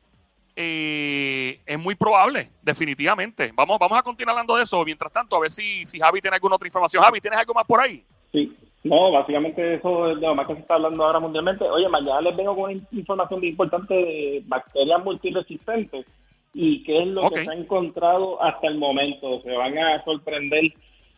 eh, 0.56 1.60
es 1.66 1.78
muy 1.78 1.94
probable, 1.94 2.50
definitivamente. 2.62 3.52
Vamos, 3.54 3.78
vamos 3.78 3.98
a 3.98 4.02
continuar 4.02 4.34
hablando 4.34 4.56
de 4.56 4.62
eso. 4.62 4.84
Mientras 4.84 5.12
tanto, 5.12 5.36
a 5.36 5.40
ver 5.40 5.50
si, 5.50 5.84
si 5.86 5.98
Javi 5.98 6.20
tiene 6.20 6.36
alguna 6.36 6.56
otra 6.56 6.68
información. 6.68 7.02
Javi, 7.02 7.20
¿tienes 7.20 7.38
algo 7.38 7.54
más 7.54 7.64
por 7.64 7.80
ahí? 7.80 8.04
Sí. 8.32 8.56
No, 8.84 9.10
básicamente 9.10 9.74
eso 9.74 10.10
es 10.10 10.20
de 10.20 10.26
lo 10.26 10.34
más 10.34 10.46
que 10.46 10.54
se 10.54 10.60
está 10.60 10.74
hablando 10.74 11.04
ahora 11.04 11.20
mundialmente. 11.20 11.64
Oye, 11.64 11.88
mañana 11.88 12.20
les 12.20 12.36
vengo 12.36 12.56
con 12.56 12.86
información 12.92 13.40
bien 13.40 13.52
importante 13.52 13.94
de 13.94 14.42
bacterias 14.46 15.04
multiresistentes 15.04 16.06
y 16.54 16.82
qué 16.84 17.02
es 17.02 17.08
lo 17.08 17.28
que 17.30 17.44
se 17.44 17.50
ha 17.50 17.54
encontrado 17.54 18.40
hasta 18.42 18.68
el 18.68 18.78
momento. 18.78 19.40
Se 19.42 19.50
van 19.50 19.76
a 19.78 20.02
sorprender 20.04 20.72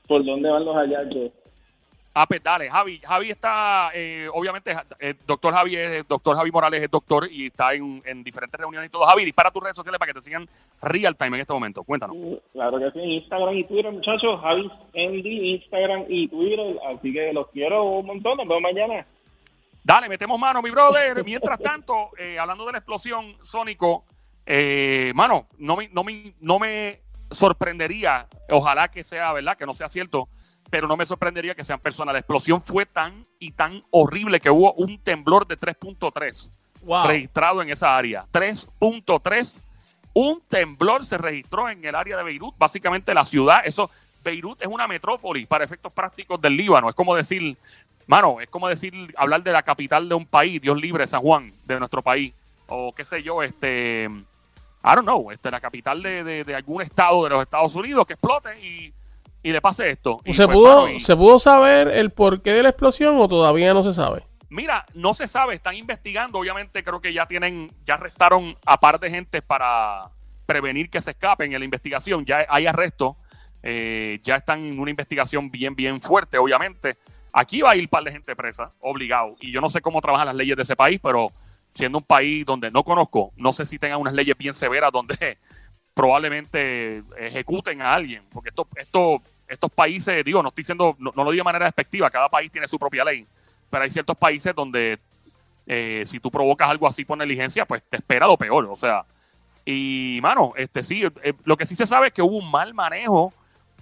por 0.07 0.25
dónde 0.25 0.51
van 0.51 0.65
los 0.65 0.75
hallazgos. 0.75 1.33
Ah, 2.13 2.27
pues 2.27 2.43
dale, 2.43 2.69
Javi. 2.69 2.99
Javi 2.99 3.31
está, 3.31 3.91
eh, 3.95 4.29
obviamente, 4.33 4.75
el 4.99 5.17
doctor 5.25 5.55
Javi 5.55 5.77
es, 5.77 6.05
doctor 6.07 6.37
Javi 6.37 6.51
Morales 6.51 6.83
es 6.83 6.91
doctor 6.91 7.31
y 7.31 7.47
está 7.47 7.73
en, 7.73 8.03
en 8.05 8.25
diferentes 8.25 8.59
reuniones 8.59 8.89
y 8.89 8.91
todo. 8.91 9.07
Javi, 9.07 9.25
dispara 9.25 9.53
tus 9.53 9.63
redes 9.63 9.77
sociales 9.77 9.99
para 9.99 10.13
que 10.13 10.19
te 10.19 10.23
sigan 10.23 10.49
real 10.83 11.17
time 11.17 11.37
en 11.37 11.43
este 11.43 11.53
momento. 11.53 11.85
Cuéntanos. 11.85 12.17
Claro 12.53 12.79
que 12.81 12.91
sí, 12.91 12.99
Instagram 13.01 13.55
y 13.55 13.65
Twitter, 13.65 13.93
muchachos. 13.93 14.41
Javi 14.41 14.71
Andy, 14.95 15.55
Instagram 15.55 16.05
y 16.09 16.29
Twitter. 16.29 16.79
Así 16.89 17.13
que 17.13 17.33
los 17.33 17.49
quiero 17.51 17.85
un 17.85 18.07
montón. 18.07 18.39
Nos 18.39 18.49
vemos 18.49 18.63
mañana. 18.63 19.07
Dale, 19.85 20.09
metemos 20.09 20.39
mano, 20.39 20.61
mi 20.63 20.71
brother. 20.71 21.25
Mientras 21.25 21.61
tanto, 21.61 22.11
eh, 22.19 22.39
hablando 22.39 22.67
de 22.67 22.73
la 22.73 22.79
explosión, 22.79 23.37
Sónico, 23.43 24.05
eh, 24.47 25.13
mano, 25.15 25.47
no 25.59 25.77
me, 25.77 25.89
no, 25.91 26.03
me, 26.03 26.35
no 26.41 26.59
me 26.59 27.01
sorprendería, 27.31 28.27
ojalá 28.51 28.91
que 28.91 29.05
sea 29.05 29.33
verdad, 29.33 29.57
que 29.57 29.65
no 29.65 29.73
sea 29.73 29.89
cierto, 29.89 30.29
pero 30.69 30.87
no 30.87 30.97
me 30.97 31.07
sorprendería 31.07 31.55
que 31.55 31.65
sean 31.65 31.81
personas. 31.81 32.13
La 32.13 32.19
explosión 32.21 32.61
fue 32.61 32.87
tan 32.87 33.25
y 33.39 33.53
tan 33.53 33.83
horrible 33.91 34.41
que 34.41 34.51
hubo 34.51 34.73
un 34.75 34.99
temblor 34.99 35.47
de 35.47 35.57
3.3 35.57 36.53
Wow. 36.83 37.07
registrado 37.09 37.61
en 37.63 37.71
esa 37.71 37.97
área. 37.97 38.25
3.3. 38.33 39.63
Un 40.13 40.41
temblor 40.49 41.05
se 41.05 41.19
registró 41.19 41.69
en 41.69 41.85
el 41.85 41.95
área 41.95 42.17
de 42.17 42.23
Beirut, 42.23 42.55
básicamente 42.59 43.15
la 43.15 43.25
ciudad. 43.25 43.61
Eso, 43.65 43.91
Beirut 44.25 44.61
es 44.61 44.67
una 44.69 44.89
metrópoli 44.89 45.47
para 45.47 45.65
efectos 45.65 45.93
prácticos 45.93 46.41
del 46.41 46.57
Líbano. 46.57 46.89
Es 46.89 46.95
como 46.95 47.15
decir, 47.15 47.57
mano, 48.07 48.41
es 48.41 48.49
como 48.49 48.69
decir, 48.69 48.93
hablar 49.17 49.43
de 49.43 49.53
la 49.53 49.63
capital 49.63 50.09
de 50.09 50.15
un 50.15 50.27
país, 50.27 50.61
Dios 50.61 50.77
libre, 50.81 51.07
San 51.07 51.21
Juan, 51.21 51.53
de 51.65 51.79
nuestro 51.79 52.03
país. 52.03 52.33
O 52.67 52.93
qué 52.93 53.05
sé 53.05 53.23
yo, 53.23 53.43
este, 53.43 54.05
I 54.11 54.95
don't 54.95 55.03
know, 55.03 55.31
este, 55.31 55.51
la 55.51 55.61
capital 55.61 56.03
de, 56.03 56.25
de- 56.25 56.45
de 56.45 56.55
algún 56.55 56.83
estado 56.83 57.23
de 57.25 57.31
los 57.31 57.43
Estados 57.43 57.75
Unidos 57.75 58.07
que 58.07 58.15
explote 58.15 58.59
y, 58.67 58.93
y 59.43 59.53
le 59.53 59.61
pase 59.61 59.91
esto. 59.91 60.21
Y 60.25 60.33
¿Se, 60.33 60.45
pues, 60.47 60.55
pudo, 60.57 60.83
mano, 60.85 60.97
y- 60.97 61.01
¿Se 61.01 61.17
pudo 61.17 61.39
saber 61.39 61.89
el 61.89 62.11
porqué 62.11 62.53
de 62.53 62.63
la 62.63 62.71
explosión 62.71 63.17
o 63.19 63.29
todavía 63.29 63.73
no 63.75 63.83
se 63.83 63.93
sabe? 63.93 64.23
Mira, 64.49 64.85
no 64.95 65.15
se 65.15 65.27
sabe, 65.29 65.55
están 65.55 65.77
investigando. 65.77 66.39
Obviamente, 66.39 66.83
creo 66.83 67.01
que 67.01 67.13
ya 67.13 67.27
tienen, 67.27 67.73
ya 67.87 67.95
arrestaron 67.95 68.57
a 68.67 68.81
par 68.81 68.99
de 68.99 69.09
gente 69.11 69.43
para 69.43 70.11
prevenir 70.45 70.91
que 70.91 71.01
se 71.01 71.13
escapen 71.13 71.53
en 71.53 71.59
la 71.61 71.65
investigación. 71.65 72.25
Ya 72.27 72.45
hay 72.49 72.67
arrestos. 72.67 73.15
Eh, 73.63 74.19
ya 74.23 74.37
están 74.37 74.65
en 74.65 74.81
una 74.81 74.91
investigación 74.91 75.51
bien, 75.51 75.75
bien 75.77 76.01
fuerte, 76.01 76.39
obviamente. 76.39 76.97
Aquí 77.33 77.61
va 77.61 77.71
a 77.71 77.77
ir 77.77 77.83
un 77.83 77.89
par 77.89 78.03
de 78.03 78.11
gente 78.11 78.35
presa, 78.35 78.71
obligado. 78.81 79.37
Y 79.41 79.53
yo 79.53 79.61
no 79.61 79.71
sé 79.71 79.81
cómo 79.81 80.01
trabajan 80.01 80.27
las 80.27 80.35
leyes 80.35 80.57
de 80.57 80.63
ese 80.65 80.75
país, 80.75 80.99
pero 81.01 81.31
siendo 81.71 81.99
un 81.99 82.05
país 82.05 82.45
donde 82.45 82.71
no 82.73 82.83
conozco, 82.83 83.33
no 83.37 83.53
sé 83.53 83.67
si 83.67 83.79
tengan 83.79 84.01
unas 84.01 84.15
leyes 84.15 84.37
bien 84.37 84.55
severas 84.55 84.91
donde 84.91 85.39
probablemente 85.95 87.03
ejecuten 87.19 87.83
a 87.83 87.95
alguien. 87.95 88.23
Porque 88.33 88.51
esto, 88.51 88.67
esto, 88.77 89.23
estos 89.49 89.71
países, 89.71 90.25
digo, 90.25 90.43
no 90.43 90.49
estoy 90.49 90.63
diciendo, 90.63 90.97
no, 90.99 91.13
lo 91.15 91.31
digo 91.31 91.43
de 91.43 91.45
manera 91.45 91.65
despectiva, 91.67 92.11
cada 92.11 92.29
país 92.29 92.51
tiene 92.51 92.69
su 92.69 92.79
propia 92.79 93.05
ley. 93.05 93.27
Pero 93.69 93.85
hay 93.85 93.91
ciertos 93.91 94.17
países 94.17 94.55
donde 94.55 94.99
eh, 95.67 96.03
si 96.07 96.21
tú 96.21 96.31
provocas 96.31 96.69
algo 96.69 96.87
así 96.87 97.05
por 97.05 97.19
negligencia, 97.19 97.65
pues 97.65 97.83
te 97.89 97.99
espera 97.99 98.27
lo 98.27 98.37
peor. 98.37 98.67
O 98.67 98.77
sea, 98.77 99.05
y 99.65 100.19
mano, 100.23 100.53
este 100.57 100.83
sí, 100.83 101.05
eh, 101.05 101.35
lo 101.45 101.57
que 101.57 101.67
sí 101.67 101.77
se 101.77 101.87
sabe 101.87 102.09
es 102.09 102.13
que 102.13 102.23
hubo 102.23 102.39
un 102.39 102.51
mal 102.51 102.75
manejo 102.75 103.33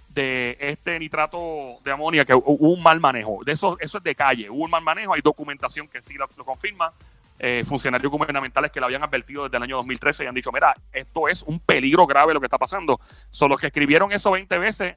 de 0.09 0.57
este 0.59 0.99
nitrato 0.99 1.77
de 1.83 1.91
amonía, 1.91 2.25
que 2.25 2.33
hubo 2.33 2.73
un 2.73 2.81
mal 2.81 2.99
manejo. 2.99 3.39
De 3.45 3.53
eso, 3.53 3.77
eso 3.79 3.97
es 3.99 4.03
de 4.03 4.15
calle, 4.15 4.49
hubo 4.49 4.65
un 4.65 4.71
mal 4.71 4.83
manejo, 4.83 5.13
hay 5.13 5.21
documentación 5.21 5.87
que 5.87 6.01
sí 6.01 6.15
lo, 6.15 6.27
confirma. 6.45 6.93
Eh, 7.41 7.63
funcionarios 7.65 8.11
gubernamentales 8.11 8.69
que 8.69 8.81
lo 8.81 8.87
habían 8.87 9.01
advertido 9.01 9.43
desde 9.43 9.55
el 9.55 9.63
año 9.63 9.77
2013 9.77 10.25
y 10.25 10.27
han 10.27 10.35
dicho, 10.35 10.51
mira, 10.51 10.75
esto 10.91 11.29
es 11.29 11.43
un 11.43 11.61
peligro 11.61 12.05
grave 12.05 12.33
lo 12.33 12.41
que 12.41 12.47
está 12.47 12.57
pasando. 12.57 12.99
Son 13.29 13.49
los 13.49 13.61
que 13.61 13.67
escribieron 13.67 14.11
eso 14.11 14.31
20 14.31 14.59
veces, 14.59 14.95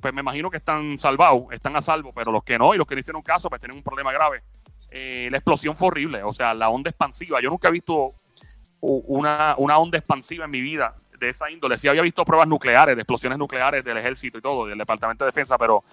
pues 0.00 0.14
me 0.14 0.22
imagino 0.22 0.50
que 0.50 0.56
están 0.56 0.96
salvados, 0.96 1.44
están 1.50 1.76
a 1.76 1.82
salvo, 1.82 2.12
pero 2.14 2.32
los 2.32 2.44
que 2.44 2.56
no 2.56 2.74
y 2.74 2.78
los 2.78 2.86
que 2.86 2.94
no 2.94 3.00
hicieron 3.00 3.20
caso, 3.20 3.50
pues 3.50 3.60
tienen 3.60 3.76
un 3.76 3.82
problema 3.82 4.10
grave. 4.10 4.42
Eh, 4.90 5.28
la 5.30 5.36
explosión 5.36 5.76
fue 5.76 5.88
horrible, 5.88 6.22
o 6.22 6.32
sea, 6.32 6.54
la 6.54 6.70
onda 6.70 6.88
expansiva. 6.88 7.42
Yo 7.42 7.50
nunca 7.50 7.68
he 7.68 7.72
visto 7.72 8.14
una, 8.80 9.54
una 9.58 9.76
onda 9.76 9.98
expansiva 9.98 10.46
en 10.46 10.50
mi 10.50 10.62
vida 10.62 10.96
de 11.18 11.28
esa 11.28 11.50
índole. 11.50 11.76
Sí 11.76 11.88
había 11.88 12.00
visto 12.00 12.24
pruebas 12.24 12.48
nucleares, 12.48 12.96
de 12.96 13.02
explosiones 13.02 13.38
nucleares 13.38 13.84
del 13.84 13.98
ejército 13.98 14.38
y 14.38 14.40
todo, 14.40 14.66
del 14.66 14.78
Departamento 14.78 15.24
de 15.24 15.28
Defensa, 15.28 15.58
pero, 15.58 15.84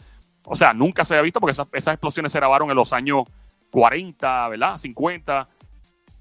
o 0.45 0.55
sea, 0.55 0.73
nunca 0.73 1.03
se 1.03 1.13
había 1.13 1.23
visto 1.23 1.41
porque 1.41 1.51
esas, 1.51 1.67
esas 1.73 1.93
explosiones 1.93 2.31
se 2.31 2.39
grabaron 2.39 2.69
en 2.69 2.75
los 2.77 2.93
años 2.93 3.23
40, 3.69 4.47
¿verdad? 4.49 4.77
50, 4.77 5.47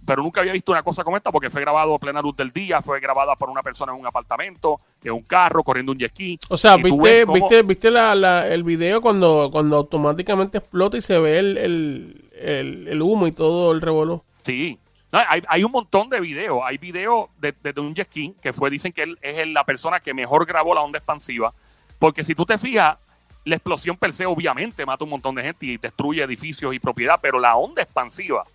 pero 0.08 0.22
nunca 0.22 0.40
había 0.40 0.54
visto 0.54 0.72
una 0.72 0.82
cosa 0.82 1.04
como 1.04 1.18
esta 1.18 1.30
porque 1.30 1.50
fue 1.50 1.60
grabado 1.60 1.94
a 1.94 1.98
plena 1.98 2.22
luz 2.22 2.34
del 2.34 2.50
día, 2.50 2.80
fue 2.80 2.98
grabada 2.98 3.36
por 3.36 3.50
una 3.50 3.62
persona 3.62 3.92
en 3.92 4.00
un 4.00 4.06
apartamento, 4.06 4.80
en 5.04 5.12
un 5.12 5.22
carro, 5.22 5.62
corriendo 5.62 5.92
un 5.92 5.98
jet 5.98 6.12
ski. 6.12 6.40
O 6.48 6.56
sea, 6.56 6.78
viste, 6.78 7.26
viste, 7.26 7.62
viste 7.62 7.90
la, 7.90 8.48
el 8.48 8.64
video 8.64 9.02
cuando, 9.02 9.50
cuando 9.52 9.76
automáticamente 9.76 10.56
explota 10.56 10.96
y 10.96 11.02
se 11.02 11.18
ve 11.18 11.38
el, 11.38 11.58
el, 11.58 12.88
el 12.88 13.02
humo 13.02 13.26
y 13.26 13.32
todo 13.32 13.70
el 13.72 13.82
revolú. 13.82 14.22
Sí, 14.44 14.78
hay, 15.12 15.62
un 15.62 15.72
montón 15.72 16.08
de 16.08 16.20
videos. 16.20 16.62
Hay 16.64 16.78
videos 16.78 17.28
de, 17.38 17.54
un 17.76 17.94
jet 17.94 18.08
ski 18.08 18.34
que 18.40 18.54
fue, 18.54 18.70
dicen 18.70 18.92
que 18.92 19.02
él 19.02 19.18
es 19.20 19.46
la 19.48 19.64
persona 19.64 20.00
que 20.00 20.14
mejor 20.14 20.46
grabó 20.46 20.74
la 20.74 20.80
onda 20.80 20.96
expansiva. 20.96 21.52
Porque 21.98 22.24
si 22.24 22.34
tú 22.34 22.46
te 22.46 22.56
fijas, 22.56 22.96
la 23.44 23.56
explosión 23.56 23.98
per 23.98 24.14
se 24.14 24.24
obviamente 24.24 24.86
mata 24.86 25.04
un 25.04 25.10
montón 25.10 25.34
de 25.34 25.42
gente 25.42 25.66
y 25.66 25.76
destruye 25.76 26.22
edificios 26.22 26.74
y 26.74 26.78
propiedad, 26.78 27.18
pero 27.20 27.38
la 27.38 27.56
onda 27.56 27.82
expansiva, 27.82 28.46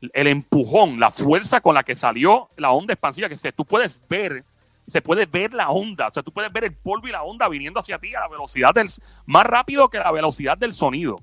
el 0.00 0.26
empujón, 0.26 1.00
la 1.00 1.10
fuerza 1.10 1.60
con 1.60 1.74
la 1.74 1.82
que 1.82 1.96
salió 1.96 2.50
la 2.56 2.70
onda 2.70 2.94
expansiva, 2.94 3.28
que 3.28 3.36
se, 3.36 3.52
tú 3.52 3.64
puedes 3.64 4.00
ver, 4.08 4.44
se 4.86 5.02
puede 5.02 5.26
ver 5.26 5.54
la 5.54 5.70
onda, 5.70 6.08
o 6.08 6.12
sea, 6.12 6.22
tú 6.22 6.32
puedes 6.32 6.52
ver 6.52 6.64
el 6.64 6.76
polvo 6.76 7.08
y 7.08 7.12
la 7.12 7.22
onda 7.22 7.48
viniendo 7.48 7.80
hacia 7.80 7.98
ti 7.98 8.14
a 8.14 8.20
la 8.20 8.28
velocidad 8.28 8.72
del, 8.74 8.88
más 9.26 9.44
rápido 9.44 9.88
que 9.88 9.98
la 9.98 10.12
velocidad 10.12 10.56
del 10.56 10.72
sonido. 10.72 11.16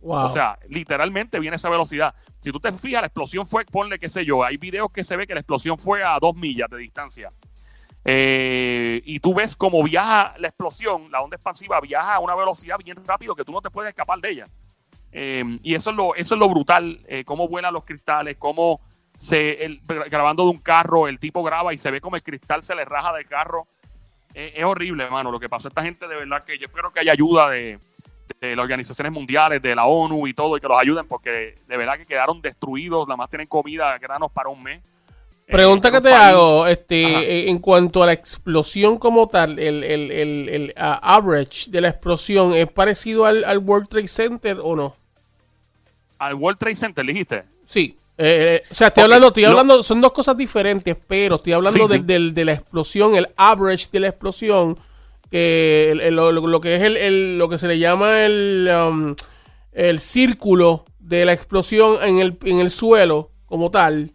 O 0.00 0.28
sea, 0.28 0.58
literalmente 0.68 1.40
viene 1.40 1.56
esa 1.56 1.68
velocidad. 1.68 2.14
Si 2.40 2.52
tú 2.52 2.60
te 2.60 2.70
fijas, 2.72 3.00
la 3.00 3.08
explosión 3.08 3.44
fue, 3.44 3.64
ponle 3.64 3.98
qué 3.98 4.08
sé 4.08 4.24
yo, 4.24 4.44
hay 4.44 4.56
videos 4.56 4.90
que 4.92 5.02
se 5.02 5.16
ve 5.16 5.26
que 5.26 5.34
la 5.34 5.40
explosión 5.40 5.78
fue 5.78 6.04
a 6.04 6.16
dos 6.20 6.36
millas 6.36 6.70
de 6.70 6.78
distancia. 6.78 7.32
Eh, 8.04 9.02
y 9.04 9.18
tú 9.18 9.34
ves 9.34 9.56
cómo 9.56 9.82
viaja 9.82 10.34
la 10.38 10.46
explosión, 10.46 11.10
la 11.10 11.22
onda 11.22 11.34
expansiva 11.34 11.80
viaja 11.80 12.14
a 12.14 12.20
una 12.20 12.36
velocidad 12.36 12.76
bien 12.78 13.04
rápido 13.04 13.34
que 13.34 13.44
tú 13.44 13.50
no 13.50 13.60
te 13.60 13.68
puedes 13.68 13.88
escapar 13.88 14.20
de 14.20 14.30
ella. 14.30 14.46
Eh, 15.18 15.58
y 15.62 15.74
eso 15.74 15.90
es 15.90 15.96
lo, 15.96 16.14
eso 16.14 16.34
es 16.34 16.38
lo 16.38 16.48
brutal, 16.48 17.00
eh, 17.08 17.24
cómo 17.24 17.48
vuelan 17.48 17.72
los 17.72 17.84
cristales, 17.84 18.36
cómo 18.38 18.80
se, 19.16 19.80
grabando 20.10 20.44
de 20.44 20.50
un 20.50 20.58
carro, 20.58 21.08
el 21.08 21.18
tipo 21.18 21.42
graba 21.42 21.72
y 21.72 21.78
se 21.78 21.90
ve 21.90 22.02
como 22.02 22.16
el 22.16 22.22
cristal 22.22 22.62
se 22.62 22.74
le 22.74 22.84
raja 22.84 23.14
del 23.14 23.26
carro. 23.26 23.66
es 24.34 24.62
horrible, 24.62 25.04
hermano, 25.04 25.30
lo 25.30 25.40
que 25.40 25.48
pasó 25.48 25.68
a 25.68 25.70
esta 25.70 25.82
gente, 25.82 26.06
de 26.06 26.16
verdad 26.16 26.44
que 26.44 26.58
yo 26.58 26.66
espero 26.66 26.92
que 26.92 27.00
haya 27.00 27.12
ayuda 27.12 27.48
de, 27.48 27.78
de 28.40 28.56
las 28.56 28.62
organizaciones 28.62 29.12
mundiales, 29.12 29.62
de 29.62 29.74
la 29.74 29.86
ONU 29.86 30.26
y 30.26 30.34
todo, 30.34 30.56
y 30.56 30.60
que 30.60 30.68
los 30.68 30.78
ayuden, 30.78 31.06
porque 31.06 31.54
de 31.66 31.76
verdad 31.76 31.96
que 31.96 32.04
quedaron 32.04 32.40
destruidos, 32.42 33.06
nada 33.06 33.16
más 33.16 33.30
tienen 33.30 33.46
comida, 33.46 33.96
granos 33.98 34.30
para 34.32 34.48
un 34.48 34.62
mes. 34.62 34.82
Pregunta 35.46 35.88
eh, 35.88 35.92
que 35.92 36.00
te 36.00 36.12
hago, 36.12 36.66
este, 36.66 37.04
eh, 37.04 37.50
en 37.50 37.58
cuanto 37.58 38.02
a 38.02 38.06
la 38.06 38.12
explosión 38.12 38.98
como 38.98 39.28
tal, 39.28 39.58
el, 39.58 39.84
el, 39.84 40.10
el, 40.10 40.74
average 40.76 41.70
de 41.70 41.80
la 41.80 41.88
explosión, 41.88 42.52
¿es 42.52 42.70
parecido 42.70 43.26
al, 43.26 43.58
World 43.58 43.88
Trade 43.88 44.08
Center 44.08 44.58
o 44.60 44.74
no? 44.74 44.96
¿Al 46.18 46.34
World 46.34 46.58
Trade 46.58 46.74
Center 46.74 47.04
dijiste? 47.04 47.44
Sí. 47.66 47.96
Eh, 48.18 48.62
o 48.70 48.74
sea, 48.74 48.88
estoy 48.88 49.02
hablando, 49.04 49.28
estoy 49.28 49.44
hablando, 49.44 49.82
son 49.82 50.00
dos 50.00 50.12
cosas 50.12 50.36
diferentes, 50.36 50.96
pero 51.06 51.36
estoy 51.36 51.52
hablando 51.52 51.86
de 51.86 52.44
la 52.44 52.52
explosión, 52.52 53.14
el 53.14 53.28
average 53.36 53.88
de 53.92 54.00
la 54.00 54.08
explosión 54.08 54.78
que 55.30 56.10
lo, 56.12 56.60
que 56.60 56.76
es 56.76 56.82
el, 56.82 57.38
lo 57.38 57.48
que 57.48 57.58
se 57.58 57.68
le 57.68 57.78
llama 57.78 58.24
el, 58.24 58.70
um, 58.88 59.14
el 59.72 60.00
círculo 60.00 60.86
de 60.98 61.24
la 61.24 61.32
explosión 61.32 61.96
en 62.02 62.18
el, 62.18 62.38
en 62.44 62.60
el 62.60 62.70
suelo 62.70 63.30
como 63.46 63.70
tal. 63.70 64.12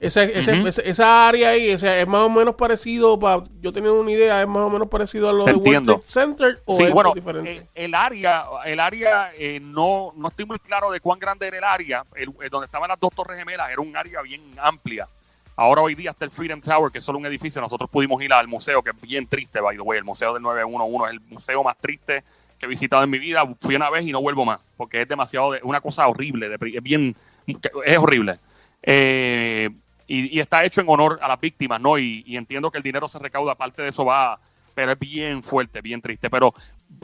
Esa, 0.00 0.24
esa, 0.24 1.28
área 1.28 1.50
ahí 1.50 1.70
es 1.70 1.82
más 2.08 2.22
o 2.22 2.28
menos 2.28 2.56
parecido, 2.56 3.18
para 3.18 3.44
yo 3.60 3.72
tenía 3.72 3.92
una 3.92 4.10
idea, 4.10 4.42
es 4.42 4.48
más 4.48 4.62
o 4.62 4.70
menos 4.70 4.88
parecido 4.88 5.30
a 5.30 5.32
lo 5.32 5.44
de 5.44 5.54
World 5.54 5.86
Trade 5.86 6.02
Center 6.04 6.62
o 6.64 6.80
es 6.80 7.14
diferente. 7.14 7.52
Eh, 7.52 7.66
el 7.74 7.94
área, 7.94 8.44
el 8.64 8.80
área 8.80 9.32
eh, 9.38 9.60
no, 9.60 10.12
no 10.16 10.28
estoy 10.28 10.46
muy 10.46 10.58
claro 10.58 10.90
de 10.90 11.00
cuán 11.00 11.18
grande 11.18 11.46
era 11.46 11.58
el 11.58 11.64
área, 11.64 12.04
el, 12.16 12.34
donde 12.50 12.66
estaban 12.66 12.88
las 12.88 12.98
dos 12.98 13.14
torres 13.14 13.38
gemelas, 13.38 13.70
era 13.70 13.80
un 13.80 13.96
área 13.96 14.20
bien 14.22 14.42
amplia. 14.58 15.08
Ahora 15.56 15.82
hoy 15.82 15.94
día 15.94 16.10
está 16.10 16.24
el 16.24 16.32
Freedom 16.32 16.60
Tower, 16.60 16.90
que 16.90 16.98
es 16.98 17.04
solo 17.04 17.18
un 17.18 17.26
edificio. 17.26 17.62
Nosotros 17.62 17.88
pudimos 17.88 18.20
ir 18.20 18.32
al 18.32 18.48
museo, 18.48 18.82
que 18.82 18.90
es 18.90 19.00
bien 19.00 19.28
triste, 19.28 19.60
by 19.60 19.76
the 19.76 19.82
way. 19.82 19.98
El 19.98 20.04
museo 20.04 20.34
del 20.34 20.42
911 20.42 21.04
es 21.06 21.12
el 21.12 21.20
museo 21.32 21.62
más 21.62 21.78
triste 21.78 22.24
que 22.58 22.66
he 22.66 22.68
visitado 22.68 23.04
en 23.04 23.10
mi 23.10 23.20
vida. 23.20 23.44
Fui 23.60 23.76
una 23.76 23.88
vez 23.88 24.04
y 24.04 24.10
no 24.10 24.20
vuelvo 24.20 24.44
más, 24.44 24.58
porque 24.76 25.02
es 25.02 25.08
demasiado, 25.08 25.52
de, 25.52 25.60
una 25.62 25.80
cosa 25.80 26.08
horrible, 26.08 26.52
es 26.52 26.82
bien, 26.82 27.14
es 27.46 27.98
horrible. 27.98 28.40
Eh, 28.82 29.70
y, 30.06 30.38
está 30.38 30.64
hecho 30.64 30.80
en 30.80 30.88
honor 30.88 31.18
a 31.22 31.28
las 31.28 31.40
víctimas, 31.40 31.80
¿no? 31.80 31.98
Y, 31.98 32.36
entiendo 32.36 32.70
que 32.70 32.78
el 32.78 32.84
dinero 32.84 33.08
se 33.08 33.18
recauda, 33.18 33.54
parte 33.54 33.82
de 33.82 33.88
eso 33.88 34.04
va, 34.04 34.38
pero 34.74 34.92
es 34.92 34.98
bien 34.98 35.42
fuerte, 35.42 35.80
bien 35.80 36.00
triste. 36.00 36.28
Pero 36.30 36.54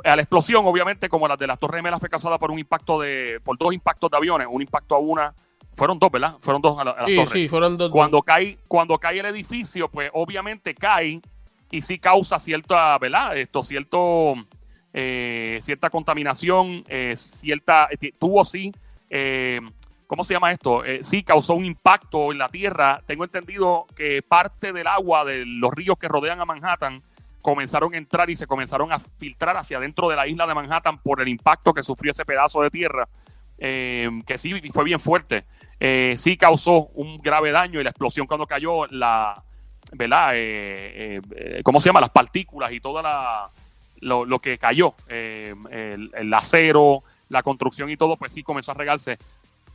a 0.05 0.17
la 0.17 0.23
explosión, 0.23 0.67
obviamente, 0.67 1.09
como 1.09 1.27
la 1.29 1.37
de 1.37 1.47
las 1.47 1.59
Torres 1.59 1.79
Gemelas 1.79 2.01
fue 2.01 2.09
causada 2.09 2.39
por 2.39 2.51
un 2.51 2.59
impacto 2.59 3.01
de, 3.01 3.41
por 3.43 3.57
dos 3.57 3.73
impactos 3.73 4.11
de 4.11 4.17
aviones, 4.17 4.49
un 4.51 4.63
impacto 4.63 4.95
a 4.95 4.99
una 4.99 5.35
fueron 5.73 5.99
dos, 5.99 6.11
¿verdad? 6.11 6.37
Fueron 6.41 6.61
dos 6.61 6.79
a, 6.79 6.85
la, 6.85 7.07
sí, 7.07 7.27
Sí, 7.27 7.49
fueron 7.49 7.77
dos. 7.77 7.91
Cuando 7.91 8.23
cae, 8.23 8.59
cuando 8.69 8.99
cae 8.99 9.21
el 9.21 9.27
edificio, 9.27 9.89
pues 9.89 10.11
obviamente 10.13 10.75
cae 10.75 11.21
y 11.71 11.83
sí 11.83 11.99
causa 11.99 12.41
cierta, 12.41 12.99
¿verdad? 12.99 13.37
Esto, 13.37 13.63
cierto, 13.63 14.35
eh, 14.93 15.59
cierta 15.63 15.91
contaminación, 15.91 16.85
eh, 16.89 17.15
cierta, 17.17 17.89
eh, 17.91 18.13
tuvo 18.19 18.45
sí, 18.45 18.73
¿cómo 20.11 20.25
se 20.25 20.35
llama 20.35 20.51
esto? 20.51 20.83
sí 21.03 21.23
causó 21.23 21.55
un 21.55 21.65
impacto 21.65 22.33
en 22.33 22.39
la 22.39 22.49
tierra. 22.49 23.01
Tengo 23.07 23.23
entendido 23.23 23.87
que 23.95 24.23
parte 24.23 24.73
del 24.73 24.89
agua 24.89 25.25
de 25.25 25.47
los 25.47 25.73
ríos 25.73 25.97
que 25.99 26.09
rodean 26.09 26.41
a 26.41 26.45
Manhattan 26.45 27.03
comenzaron 27.41 27.95
a 27.95 27.97
entrar 27.97 28.29
y 28.29 28.35
se 28.35 28.49
comenzaron 28.49 28.93
a 28.93 28.99
filtrar 28.99 29.57
hacia 29.57 29.79
dentro 29.79 30.09
de 30.09 30.17
la 30.17 30.27
isla 30.27 30.47
de 30.47 30.55
Manhattan 30.55 30.99
por 30.99 31.21
el 31.21 31.29
impacto 31.29 31.73
que 31.73 31.85
sufrió 31.85 32.11
ese 32.11 32.25
pedazo 32.25 32.61
de 32.63 32.71
tierra. 32.71 33.09
que 33.57 34.35
sí 34.37 34.61
fue 34.73 34.85
bien 34.85 34.99
fuerte 34.99 35.45
eh, 35.81 36.15
sí 36.19 36.37
causó 36.37 36.89
un 36.95 37.17
grave 37.17 37.51
daño 37.51 37.81
y 37.81 37.85
la 37.85 37.91
explosión 37.91 38.27
cuando 38.27 38.47
cayó, 38.47 38.87
la, 38.89 39.43
¿verdad? 39.93 40.33
Eh, 40.35 41.21
eh, 41.35 41.63
¿Cómo 41.65 41.81
se 41.81 41.89
llama? 41.89 42.03
Las 42.03 42.11
partículas 42.11 42.71
y 42.71 42.81
todo 42.81 43.03
lo, 44.01 44.27
lo, 44.27 44.39
que 44.41 44.59
cayó, 44.59 44.95
eh, 45.09 45.55
el, 45.71 46.11
el, 46.15 46.35
acero, 46.35 47.03
la 47.31 47.43
construcción 47.43 47.89
y 47.89 47.97
todo, 47.97 48.19
pues 48.19 48.35
sí 48.35 48.43
comenzó 48.43 48.73
a 48.73 48.75
regarse. 48.75 49.19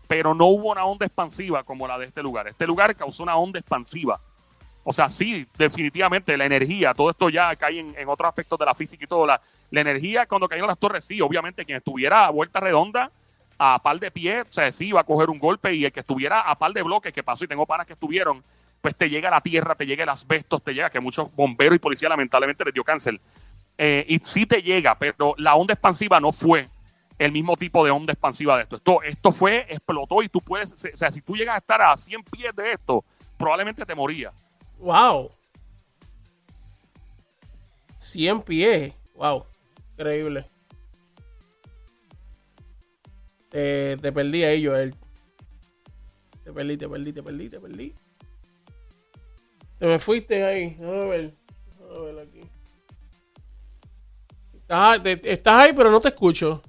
Pero 0.08 0.34
no 0.34 0.46
hubo 0.46 0.72
una 0.72 0.86
onda 0.86 1.06
expansiva 1.06 1.64
como 1.64 1.88
la 1.88 1.98
de 1.98 2.06
este 2.06 2.22
lugar. 2.22 2.48
Este 2.48 2.68
lugar 2.68 2.96
causó 2.96 3.24
una 3.24 3.36
onda 3.36 3.60
expansiva. 3.60 4.20
O 4.84 4.94
sea, 4.94 5.10
sí, 5.10 5.48
definitivamente 5.58 6.38
la 6.38 6.46
energía, 6.46 6.94
todo 6.94 7.10
esto 7.10 7.30
ya 7.30 7.56
cae 7.56 7.80
en, 7.80 8.08
otros 8.08 8.30
aspectos 8.30 8.60
de 8.60 8.66
la 8.66 8.76
física 8.76 9.04
y 9.04 9.08
todo. 9.08 9.26
La, 9.26 9.42
la 9.72 9.82
energía 9.82 10.28
cuando 10.28 10.48
cayeron 10.48 10.68
las 10.68 10.78
torres, 10.78 11.04
sí, 11.06 11.20
obviamente 11.22 11.66
quien 11.66 11.80
estuviera 11.80 12.26
a 12.26 12.30
vuelta 12.30 12.60
redonda 12.60 13.12
a 13.58 13.80
par 13.82 14.00
de 14.00 14.12
pie, 14.12 14.42
o 14.42 14.46
sea, 14.52 14.72
sí 14.72 14.90
iba 14.90 15.02
a 15.02 15.04
coger 15.04 15.30
un 15.30 15.40
golpe 15.40 15.74
y 15.74 15.86
el 15.86 15.92
que 15.92 16.02
estuviera 16.02 16.42
a 16.42 16.56
par 16.58 16.74
de 16.74 16.84
bloques, 16.84 17.14
que 17.14 17.24
pasó 17.24 17.46
y 17.46 17.48
tengo 17.48 17.66
panas 17.66 17.86
que 17.86 17.94
estuvieron, 17.94 18.44
pues 18.82 18.96
te 18.96 19.10
llega 19.10 19.32
la 19.32 19.42
tierra, 19.42 19.76
te 19.76 19.86
llega 19.86 20.04
el 20.04 20.10
asbesto, 20.10 20.60
te 20.60 20.74
llega, 20.74 20.90
que 20.90 21.00
muchos 21.00 21.34
bomberos 21.34 21.76
y 21.76 21.80
policías 21.80 22.10
lamentablemente 22.10 22.66
les 22.66 22.74
dio 22.74 22.84
cáncer. 22.84 23.20
Eh, 23.78 24.06
y 24.08 24.20
sí 24.20 24.46
te 24.46 24.62
llega, 24.62 24.96
pero 25.00 25.34
la 25.38 25.56
onda 25.56 25.74
expansiva 25.74 26.20
no 26.20 26.32
fue 26.32 26.68
el 27.18 27.32
mismo 27.32 27.56
tipo 27.56 27.84
de 27.86 27.92
onda 27.92 28.14
expansiva 28.14 28.58
de 28.58 28.64
esto. 28.64 28.76
Esto, 28.76 29.04
esto 29.04 29.32
fue, 29.32 29.66
explotó 29.70 30.22
y 30.22 30.30
tú 30.30 30.42
puedes, 30.42 30.74
o 30.74 30.98
sea, 30.98 31.12
si 31.12 31.22
tú 31.22 31.36
llegas 31.36 31.56
a 31.56 31.60
estar 31.60 31.82
a 31.82 31.96
100 31.96 32.24
pies 32.24 32.56
de 32.56 32.72
esto, 32.72 33.04
probablemente 33.38 33.86
te 33.86 33.96
morías. 33.96 34.34
¡Wow! 34.80 35.30
100 37.98 38.42
pies, 38.42 38.94
wow. 39.16 39.46
Increíble. 39.94 40.46
Te, 43.50 43.98
perdí 43.98 44.44
ahí, 44.44 44.66
Joel. 44.66 44.94
Te 46.44 46.52
perdí, 46.52 46.76
te 46.76 46.90
perdí, 46.90 47.14
te 47.14 47.24
perdí, 47.24 47.50
te 47.50 47.60
perdí. 47.60 47.96
Te 49.80 49.86
me 49.86 49.98
fuiste 49.98 50.44
ahí. 50.44 50.76
A 50.82 51.06
ver. 51.06 51.34
A 51.90 52.00
ver 52.02 52.20
aquí. 52.20 52.42
Estás 55.24 55.56
ahí, 55.56 55.72
pero 55.74 55.90
no 55.90 56.02
te 56.02 56.10
escucho. 56.10 56.62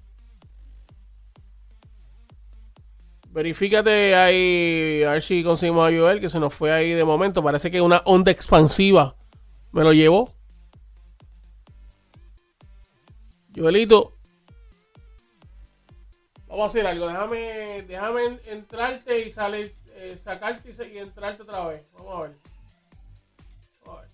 Verifícate 3.37 4.15
ahí, 4.15 5.03
a 5.05 5.11
ver 5.11 5.23
si 5.23 5.45
conseguimos 5.45 5.87
a 5.87 5.95
Joel, 5.95 6.21
que 6.21 6.31
se 6.31 6.41
nos 6.41 6.55
fue 6.55 6.73
ahí 6.73 6.93
de 6.93 7.05
momento. 7.05 7.43
Parece 7.43 7.71
que 7.71 7.83
una 7.83 8.01
onda 8.07 8.33
expansiva 8.33 9.15
me 9.73 9.85
lo 9.85 9.93
llevó. 9.93 10.33
Joelito. 13.55 14.17
Vamos 16.49 16.63
a 16.63 16.67
hacer 16.69 16.87
algo. 16.87 17.09
Déjame, 17.09 17.83
déjame 17.83 18.25
en- 18.25 18.41
entrarte 18.47 19.27
y 19.27 19.31
salir, 19.31 19.77
eh, 19.97 20.17
sacarte 20.17 20.75
y, 20.91 20.97
entrarte 20.97 21.43
otra 21.43 21.67
vez. 21.67 21.85
Vamos 21.93 22.17
a 22.17 22.23
ver. 22.23 22.39
Vamos. 23.85 24.05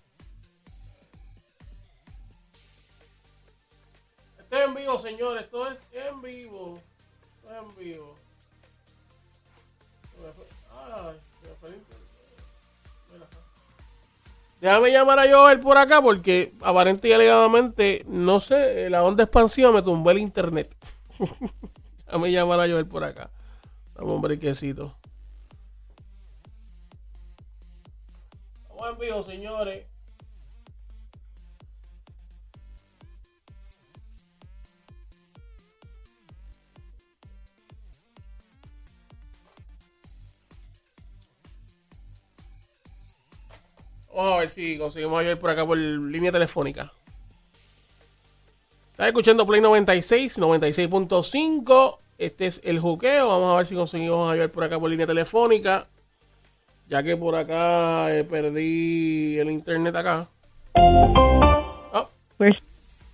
Esto 4.37 4.57
es 4.57 4.63
en 4.67 4.73
vivo, 4.73 4.99
señores. 4.99 5.43
Esto 5.45 5.71
es 5.71 5.87
en 5.93 6.21
vivo. 6.21 6.77
Esto 7.37 7.51
es 7.53 7.57
en 7.61 7.75
vivo. 7.77 8.22
Déjame 14.63 14.91
llamar 14.91 15.19
a 15.19 15.29
Joel 15.29 15.59
por 15.59 15.77
acá 15.77 16.01
porque 16.01 16.53
aparente 16.61 17.09
y 17.09 17.11
alegadamente, 17.11 18.05
no 18.07 18.39
sé, 18.39 18.89
la 18.89 19.03
onda 19.03 19.25
expansiva 19.25 19.71
me 19.73 19.81
tumbó 19.81 20.11
el 20.11 20.19
internet. 20.19 20.73
Déjame 22.05 22.31
llamar 22.31 22.61
a 22.61 22.67
Joel 22.69 22.87
por 22.87 23.03
acá. 23.03 23.29
Dame 23.93 24.13
un 24.13 24.21
brequecito. 24.21 24.95
Vamos 28.69 28.93
en 28.93 28.99
vivo, 28.99 29.23
señores. 29.23 29.92
Vamos 44.15 44.33
a 44.33 44.37
ver 44.37 44.49
si 44.49 44.77
conseguimos 44.77 45.19
a 45.19 45.23
Joel 45.23 45.37
por 45.37 45.49
acá 45.49 45.65
por 45.65 45.77
línea 45.77 46.31
telefónica. 46.31 46.91
Estás 48.91 49.07
escuchando 49.07 49.45
Play 49.47 49.59
96, 49.61 50.37
96.5. 50.39 51.97
Este 52.19 52.45
es 52.45 52.61
el 52.63 52.79
juqueo. 52.79 53.27
Vamos 53.27 53.53
a 53.53 53.57
ver 53.57 53.65
si 53.65 53.75
conseguimos 53.75 54.31
a 54.31 54.35
Joel 54.35 54.51
por 54.51 54.63
acá 54.63 54.79
por 54.79 54.89
línea 54.89 55.07
telefónica. 55.07 55.87
Ya 56.87 57.01
que 57.01 57.17
por 57.17 57.33
acá 57.35 58.13
eh, 58.15 58.23
perdí 58.23 59.39
el 59.39 59.49
internet 59.49 59.95
acá. 59.95 60.29
Ah, 60.75 62.07
Pues 62.37 62.57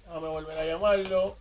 déjame 0.05 0.27
volver 0.27 0.57
a 0.57 0.65
llamarlo. 0.65 1.37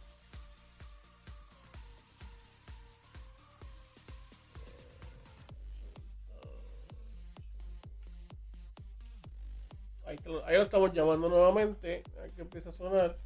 Ahí, 10.47 10.57
lo- 10.57 10.63
estamos 10.63 10.93
llamando 10.93 11.29
nuevamente. 11.29 12.03
Ahí 12.23 12.31
que 12.33 12.43
empieza 12.43 12.69
a 12.71 12.73
sonar. 12.73 13.17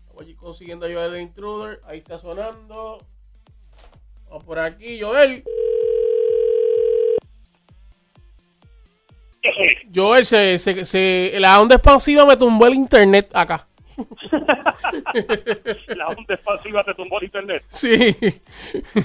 Estamos 0.00 0.22
allí 0.22 0.34
consiguiendo 0.34 0.86
a 0.86 0.88
Joel 0.92 1.14
el 1.14 1.20
intruder. 1.22 1.80
Ahí 1.84 1.98
está 1.98 2.18
sonando. 2.18 3.04
Vamos 4.28 4.44
por 4.44 4.58
aquí, 4.58 5.00
Joel. 5.00 5.44
Joel, 9.94 10.26
se, 10.26 10.58
se, 10.58 10.84
se- 10.84 11.32
la 11.40 11.60
onda 11.60 11.74
expansiva 11.76 12.26
me 12.26 12.36
tumbó 12.36 12.66
el 12.66 12.74
internet 12.74 13.28
acá. 13.32 13.66
La 15.96 16.08
onda 16.08 16.34
expansiva 16.34 16.84
te 16.84 16.94
tumbó 16.94 17.18
el 17.18 17.24
internet. 17.24 17.64
Sí. 17.68 18.14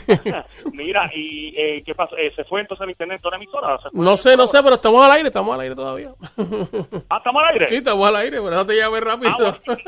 Mira, 0.73 1.09
¿y 1.13 1.53
eh, 1.57 1.83
qué 1.85 1.95
pasó? 1.95 2.15
Eh, 2.17 2.31
¿Se 2.35 2.43
fue 2.43 2.61
entonces 2.61 2.83
el 2.83 2.89
internet 2.91 3.21
de 3.21 3.29
la 3.29 3.35
emisora? 3.37 3.77
No 3.93 4.17
sé, 4.17 4.37
no 4.37 4.47
sé, 4.47 4.61
pero 4.63 4.75
estamos 4.75 5.03
al 5.03 5.11
aire, 5.11 5.27
estamos 5.27 5.53
al 5.53 5.61
aire 5.61 5.75
todavía. 5.75 6.09
Ah, 7.09 7.17
¿estamos 7.17 7.43
al 7.43 7.49
aire? 7.53 7.67
Sí, 7.67 7.75
estamos 7.75 8.07
al 8.07 8.15
aire, 8.17 8.37
pero 8.41 8.55
no 8.55 8.65
te 8.65 8.75
llames 8.75 9.01
rápido. 9.01 9.31
Ah, 9.31 9.37
bueno. 9.65 9.81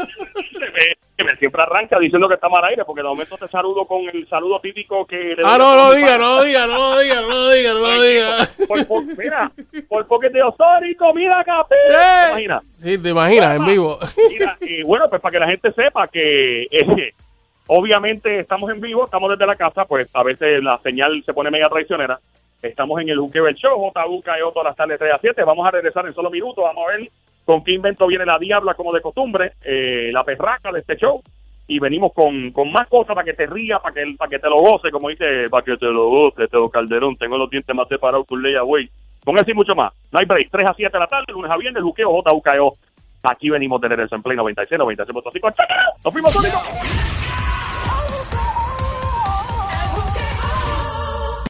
Que 1.17 1.23
me 1.23 1.36
siempre 1.38 1.62
arranca 1.63 1.97
diciendo 1.99 2.27
que 2.27 2.36
estamos 2.36 2.60
al 2.60 2.65
aire, 2.65 2.86
porque 2.86 3.01
de 3.01 3.07
momento 3.07 3.38
te 3.38 3.47
saludo 3.47 3.86
con 3.86 4.01
el 4.13 4.27
saludo 4.29 4.60
típico 4.60 5.05
que... 5.07 5.15
le 5.36 5.41
Ah, 5.43 5.57
doy 5.57 5.60
no, 5.60 5.75
lo 5.75 5.93
diga, 5.95 6.17
no 6.19 6.36
lo 6.36 6.43
diga, 6.43 6.67
no 6.67 6.77
lo 6.77 6.99
diga, 6.99 7.21
no 7.21 7.27
lo 7.29 7.49
diga, 7.49 7.73
no 7.73 7.79
lo 7.79 8.01
diga. 8.03 8.49
Por, 8.67 8.86
por- 8.88 9.03
mira, 9.17 9.51
por 9.89 10.05
poco 10.07 10.29
de 10.29 10.43
Osori, 10.43 10.95
comida 10.95 11.43
café. 11.43 11.75
¿Te 11.88 11.93
¡Eh! 11.95 12.27
imaginas? 12.29 12.63
Sí, 12.79 12.97
te 12.99 13.10
imaginas, 13.10 13.55
en 13.57 13.65
vivo. 13.65 13.97
Mira, 14.29 14.57
y 14.62 14.83
bueno, 14.88 15.06
pues 15.10 15.21
para 15.21 15.34
que 15.34 15.39
la 15.39 15.47
gente 15.47 15.71
sepa 15.73 16.08
que 16.08 16.63
eh, 16.63 17.13
obviamente 17.67 18.39
estamos 18.39 18.71
en 18.71 18.80
vivo, 18.80 19.04
estamos 19.04 19.30
desde 19.30 19.45
la 19.45 19.56
casa, 19.56 19.86
pues 19.86 20.10
a 20.13 20.23
veces 20.23 20.63
la 20.63 20.78
señal 20.80 21.21
se 21.26 21.34
pone 21.34 21.52
media 21.52 21.67
traicionera. 21.67 22.17
Estamos 22.62 23.00
en 23.02 23.10
el 23.10 23.19
Juqueo 23.19 23.52
Show, 23.52 23.91
JUKEO 23.93 24.52
todas 24.52 24.69
las 24.69 24.76
tardes 24.76 24.97
3 24.97 25.13
a 25.13 25.19
7. 25.19 25.43
Vamos 25.43 25.67
a 25.67 25.71
regresar 25.71 26.08
en 26.08 26.13
solo 26.13 26.32
minutos, 26.32 26.63
vamos 26.63 26.86
a 26.88 26.97
ver 26.97 27.10
con 27.45 27.63
qué 27.63 27.73
invento 27.73 28.08
viene 28.08 28.26
la 28.26 28.39
diabla 28.39 28.73
como 28.73 28.93
de 28.93 29.02
costumbre, 29.02 29.54
eh, 29.63 30.10
la 30.12 30.23
perraca 30.23 30.71
de 30.71 30.80
este 30.80 30.95
show. 30.95 31.21
Y 31.67 31.80
venimos 31.80 32.13
con, 32.13 32.52
con 32.52 32.71
más 32.71 32.88
cosas 32.88 33.13
para 33.13 33.26
que 33.26 33.34
te 33.34 33.45
rías, 33.45 33.82
para 33.82 33.93
que, 33.93 34.15
para 34.17 34.30
que 34.30 34.39
te 34.39 34.50
lo 34.50 34.58
goce, 34.58 34.89
como 34.89 35.10
dice, 35.10 35.50
para 35.50 35.65
que 35.65 35.76
te 35.76 35.86
lo 35.86 36.08
goce, 36.08 36.47
Teo 36.47 36.69
Calderón. 36.69 37.17
Tengo 37.17 37.38
los 37.38 37.50
dientes 37.50 37.76
más 37.76 37.89
separados 37.89 38.26
que 38.26 38.34
un 38.34 38.43
güey. 38.63 38.89
Con 39.23 39.38
eso 39.38 39.54
mucho 39.54 39.76
más. 39.76 39.91
No 40.13 40.19
hay 40.19 40.26
break. 40.26 40.47
3 40.50 40.65
a 40.65 40.73
7 40.73 40.91
de 40.93 41.00
la 41.00 41.08
tarde, 41.08 41.34
lunes 41.34 41.52
a 41.52 41.58
viernes, 41.58 41.84
Juqueo, 41.84 42.21
JUKEO. 42.23 42.73
Aquí 43.23 43.49
venimos 43.49 43.82
de 43.82 43.88
regreso 43.89 44.15
en 44.15 44.23
Play 44.23 44.38
96, 44.38 44.80
96.5. 44.80 45.53
¡Chao! 45.56 45.67
¡Nos 46.03 46.13
fuimos, 46.13 46.34
Sónico! 46.34 46.62